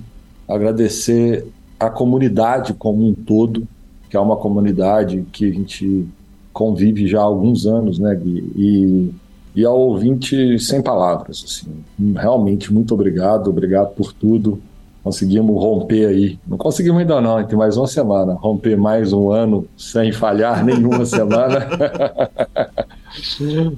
[0.51, 1.47] Agradecer
[1.79, 3.67] a comunidade como um todo,
[4.09, 6.07] que é uma comunidade que a gente
[6.53, 8.53] convive já há alguns anos, né, Gui?
[8.57, 9.15] E
[9.55, 11.45] e ao ouvinte sem palavras.
[11.45, 14.61] Assim, realmente, muito obrigado, obrigado por tudo.
[15.03, 16.39] Conseguimos romper aí.
[16.47, 18.35] Não conseguimos ainda não, tem mais uma semana.
[18.35, 21.67] Romper mais um ano sem falhar nenhuma semana.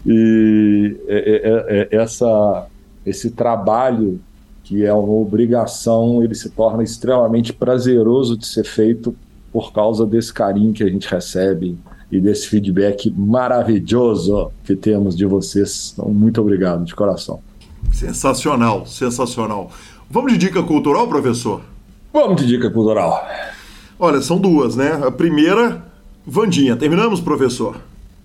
[0.05, 2.67] e é, é, é, essa,
[3.07, 4.21] esse trabalho
[4.73, 9.15] que é uma obrigação, ele se torna extremamente prazeroso de ser feito
[9.53, 11.77] por causa desse carinho que a gente recebe
[12.11, 15.93] e desse feedback maravilhoso que temos de vocês.
[15.93, 17.41] Então, muito obrigado de coração.
[17.93, 19.71] Sensacional, sensacional.
[20.11, 21.61] Vamos de dica cultural, professor?
[22.11, 23.29] Vamos de dica cultural.
[23.99, 25.03] Olha, são duas, né?
[25.07, 25.85] A primeira,
[26.27, 26.77] Vandinha.
[26.77, 27.77] Terminamos, professor?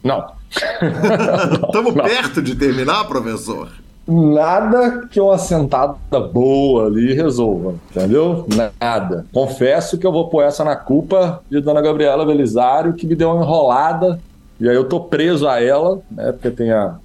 [0.01, 0.31] Não.
[1.67, 3.69] Estamos perto de terminar, professor?
[4.07, 8.45] Nada que uma sentada boa ali resolva, entendeu?
[8.79, 9.25] Nada.
[9.33, 13.31] Confesso que eu vou pôr essa na culpa de Dona Gabriela Belisário, que me deu
[13.31, 14.19] uma enrolada,
[14.59, 16.31] e aí eu tô preso a ela, né?
[16.31, 16.95] Porque tem a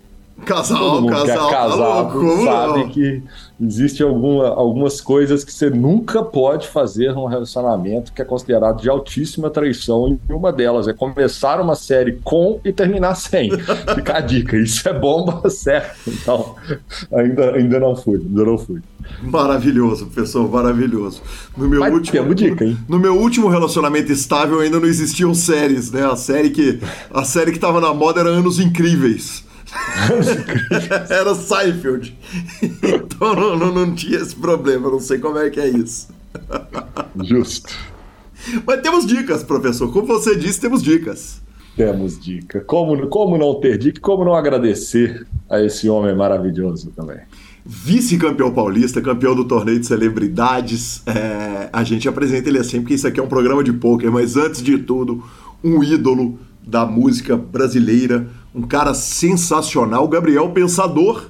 [0.45, 2.89] Casal, casal, é casado tá sabe não?
[2.89, 3.23] que
[3.61, 8.91] existe alguma, algumas coisas que você nunca pode fazer num relacionamento que é considerado de
[8.91, 13.51] altíssima traição e uma delas é começar uma série com e terminar sem.
[13.95, 15.97] Fica a dica, isso é bomba certo.
[16.09, 16.57] Então,
[17.13, 18.81] ainda, ainda não fui, ainda não fui.
[19.23, 21.23] Maravilhoso, professor, maravilhoso.
[21.57, 22.77] No meu Mas último dica, hein?
[22.89, 26.05] No meu último relacionamento estável ainda não existiam séries, né?
[26.05, 26.81] A série que
[27.13, 29.45] a série que tava na moda era Anos Incríveis.
[31.09, 32.17] Era Seinfeld.
[32.63, 36.09] Então não, não, não, tinha esse problema, não sei como é que é isso.
[37.23, 37.73] Justo.
[38.67, 39.93] Mas temos dicas, professor.
[39.93, 41.41] Como você disse, temos dicas.
[41.77, 42.61] Temos dica.
[42.61, 47.19] Como, como não ter dica, como não agradecer a esse homem maravilhoso também.
[47.65, 51.03] Vice-campeão paulista, campeão do torneio de celebridades.
[51.07, 54.37] É, a gente apresenta ele assim, porque isso aqui é um programa de pôquer, mas
[54.37, 55.25] antes de tudo,
[55.63, 61.27] um ídolo da música brasileira, um cara sensacional, Gabriel Pensador.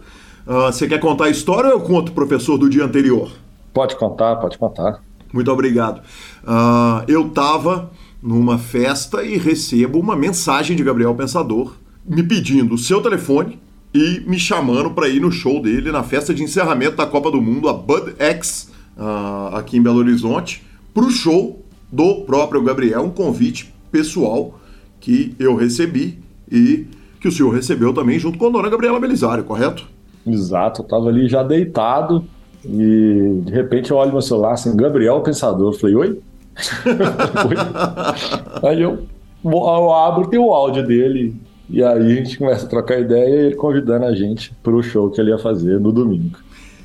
[0.46, 3.30] Uh, você quer contar a história ou eu conto, professor, do dia anterior?
[3.72, 5.02] Pode contar, pode contar.
[5.32, 6.02] Muito obrigado.
[6.42, 7.90] Uh, eu estava
[8.22, 13.60] numa festa e recebo uma mensagem de Gabriel Pensador me pedindo o seu telefone
[13.94, 17.40] e me chamando para ir no show dele na festa de encerramento da Copa do
[17.40, 20.62] Mundo, a Bud X, uh, aqui em Belo Horizonte,
[20.92, 24.58] para o show do próprio Gabriel, um convite pessoal
[24.98, 26.18] que eu recebi
[26.50, 26.86] e
[27.22, 29.86] que o senhor recebeu também junto com a dona Gabriela Belisário, correto?
[30.26, 32.24] Exato, eu estava ali já deitado
[32.64, 36.20] e de repente eu olho meu celular assim, Gabriel Pensador, eu falei, oi?
[37.48, 38.68] oi?
[38.68, 39.06] Aí eu,
[39.44, 41.34] eu abro, tem o áudio dele
[41.70, 44.82] e aí a gente começa a trocar ideia e ele convidando a gente para o
[44.82, 46.38] show que ele ia fazer no domingo.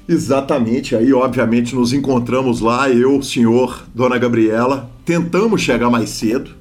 [0.08, 6.52] Exatamente, aí obviamente nos encontramos lá, eu, o senhor, dona Gabriela, tentamos chegar mais cedo,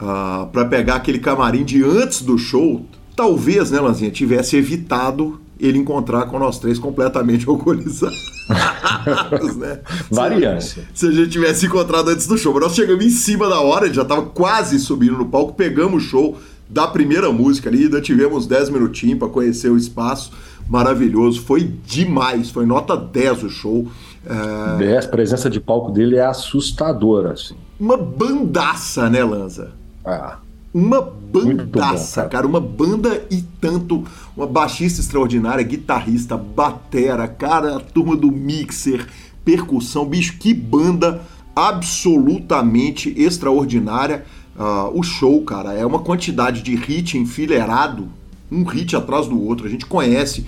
[0.00, 2.84] uh, ah, para pegar aquele camarim de antes do show,
[3.14, 8.18] talvez, né, Lanzinha, tivesse evitado ele encontrar com nós três completamente alcoolizados.
[9.56, 9.80] né?
[10.10, 10.84] Variância.
[10.92, 12.52] Se, a gente tivesse encontrado antes do show.
[12.52, 16.02] Mas nós chegamos em cima da hora, ele já estava quase subindo no palco, pegamos
[16.02, 16.38] o show
[16.68, 20.32] da primeira música ali, ainda tivemos 10 minutinhos para conhecer o espaço.
[20.68, 23.86] Maravilhoso, foi demais, foi nota 10 o show.
[24.26, 24.78] É...
[24.78, 27.32] 10, a presença de palco dele é assustadora.
[27.32, 27.54] Assim.
[27.78, 29.72] Uma bandaça, né, Lanza?
[30.04, 30.38] Ah,
[30.74, 32.46] uma bandaça, cara.
[32.46, 34.04] uma banda e tanto,
[34.36, 39.06] uma baixista extraordinária, guitarrista, batera, cara, a turma do mixer,
[39.44, 41.20] percussão, bicho, que banda
[41.54, 44.24] absolutamente extraordinária.
[44.56, 48.08] Uh, o show, cara, é uma quantidade de hit enfileirado,
[48.50, 50.46] um hit atrás do outro, a gente conhece.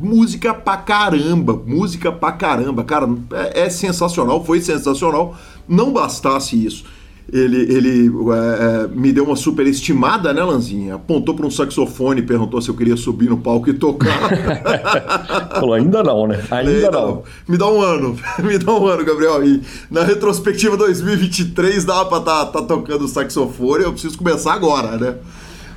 [0.00, 5.36] Música pra caramba, música pra caramba, cara, é, é sensacional, foi sensacional.
[5.68, 6.84] Não bastasse isso
[7.32, 10.96] ele, ele é, é, me deu uma super estimada, né, Lanzinha?
[10.96, 14.30] Apontou para um saxofone, perguntou se eu queria subir no palco e tocar.
[15.58, 16.42] Falou, ainda não, né?
[16.50, 17.06] Ainda não.
[17.06, 17.22] não.
[17.48, 19.44] Me dá um ano, me dá um ano, Gabriel.
[19.44, 24.96] E na retrospectiva 2023 dá para estar tá, tá tocando saxofone, eu preciso começar agora,
[24.96, 25.16] né?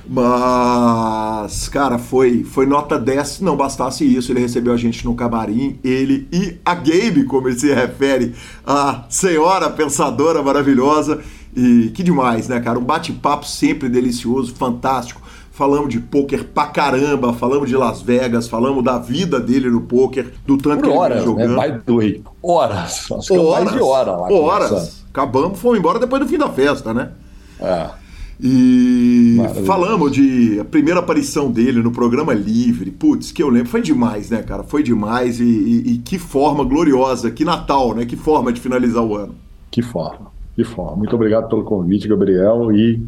[0.07, 3.41] Mas, cara, foi, foi nota 10.
[3.41, 7.59] Não bastasse isso, ele recebeu a gente no camarim, ele e a Gabe, como ele
[7.59, 8.35] se refere,
[8.65, 11.21] a senhora pensadora maravilhosa.
[11.55, 12.77] E que demais, né, cara?
[12.77, 15.21] Um bate-papo sempre delicioso, fantástico.
[15.51, 20.33] Falamos de pôquer pra caramba, falamos de Las Vegas, falamos da vida dele no pôquer,
[20.45, 21.55] do tanto Por que horas, ele jogando.
[21.55, 22.21] Né?
[22.43, 23.09] Horas.
[23.09, 24.29] Acho que horas, é mais de hora lá.
[24.29, 25.05] Horas.
[25.09, 27.11] Acabamos, fomos embora depois do fim da festa, né?
[27.61, 28.04] É.
[28.41, 32.91] E falamos de a primeira aparição dele no programa Livre.
[32.91, 34.63] Putz, que eu lembro, foi demais, né, cara?
[34.63, 38.05] Foi demais e, e, e, que forma gloriosa, que Natal, né?
[38.05, 39.35] Que forma de finalizar o ano.
[39.71, 40.97] Que forma, que forma.
[40.97, 43.01] Muito obrigado pelo convite, Gabriel, e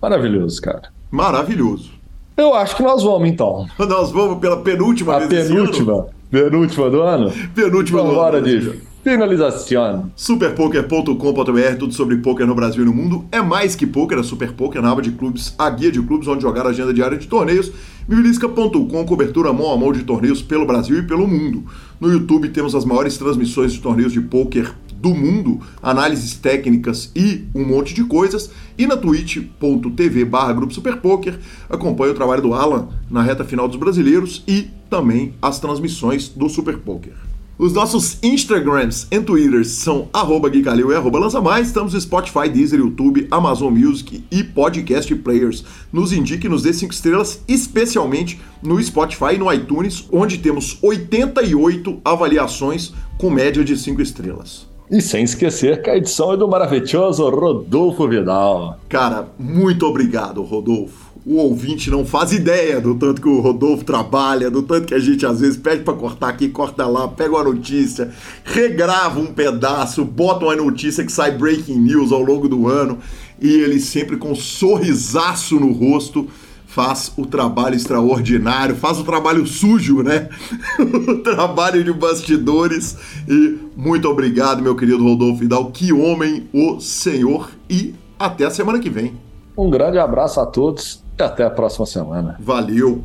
[0.00, 0.90] maravilhoso, cara.
[1.10, 1.90] Maravilhoso.
[2.36, 3.66] Eu acho que nós vamos, então.
[3.78, 7.32] Nós vamos pela penúltima a vez penúltima, penúltima do ano?
[7.54, 8.46] Penúltima então, do hora ano.
[8.46, 10.10] de Finalização.
[10.16, 13.24] Superpoker.com.br, tudo sobre poker no Brasil e no mundo.
[13.30, 16.26] É mais que poker, é Super Poker na aba de clubes, a guia de clubes
[16.26, 17.70] onde jogar a agenda diária de torneios.
[18.08, 21.64] Bibilisca.com, cobertura mão a mão de torneios pelo Brasil e pelo mundo.
[22.00, 27.44] No YouTube temos as maiores transmissões de torneios de poker do mundo, análises técnicas e
[27.54, 28.50] um monte de coisas.
[28.76, 31.38] E na twitch.tv barra Grupo Super Poker
[31.70, 36.48] acompanha o trabalho do Alan na reta final dos brasileiros e também as transmissões do
[36.48, 37.25] Super Poker.
[37.58, 41.68] Os nossos Instagrams e Twitters são arroba Guicalil e arroba Lança Mais.
[41.68, 45.64] Estamos no Spotify, Deezer, YouTube, Amazon Music e Podcast Players.
[45.90, 51.98] Nos indique, nos dê 5 estrelas, especialmente no Spotify e no iTunes, onde temos 88
[52.04, 54.66] avaliações com média de 5 estrelas.
[54.90, 58.78] E sem esquecer que a edição é do maravilhoso Rodolfo Vidal.
[58.86, 61.05] Cara, muito obrigado, Rodolfo.
[61.28, 64.98] O ouvinte não faz ideia do tanto que o Rodolfo trabalha, do tanto que a
[65.00, 68.12] gente às vezes pede para cortar aqui, corta lá, pega uma notícia,
[68.44, 73.00] regrava um pedaço, bota uma notícia que sai breaking news ao longo do ano
[73.40, 76.28] e ele sempre com um sorrisaço no rosto
[76.64, 80.28] faz o trabalho extraordinário, faz o trabalho sujo, né?
[80.78, 82.96] o trabalho de bastidores.
[83.28, 85.72] E muito obrigado, meu querido Rodolfo Vidal.
[85.72, 87.50] Que homem, o senhor.
[87.68, 89.14] E até a semana que vem.
[89.56, 92.36] Um grande abraço a todos e até a próxima semana.
[92.38, 93.02] Valeu!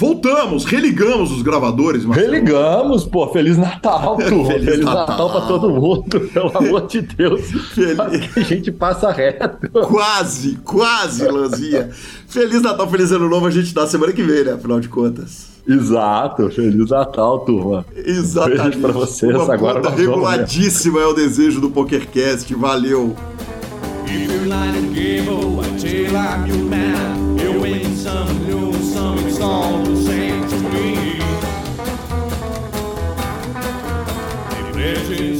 [0.00, 2.32] Voltamos, religamos os gravadores, Marcelo.
[2.32, 4.46] Religamos, pô, Feliz Natal, turma.
[4.46, 7.50] Feliz, Feliz Natal, Natal pra todo mundo, pelo amor de Deus.
[7.74, 7.98] Feliz...
[8.34, 9.70] A gente passa reto.
[9.70, 11.90] Quase, quase, Lanzinha.
[12.26, 14.52] Feliz Natal, Feliz Ano Novo, a gente dá semana que vem, né?
[14.52, 15.50] Afinal de contas.
[15.68, 17.84] Exato, Feliz Natal, turma.
[17.94, 18.58] Exatamente.
[18.58, 19.34] Um beijo pra vocês.
[19.34, 22.54] Uma Agora reguladíssima é o desejo do PokerCast.
[22.54, 23.14] Valeu.
[24.12, 27.38] If you like a game, oh, I tell I'm your man.
[27.38, 31.20] You win some, lose some, it's all the same to me.
[34.82, 35.39] If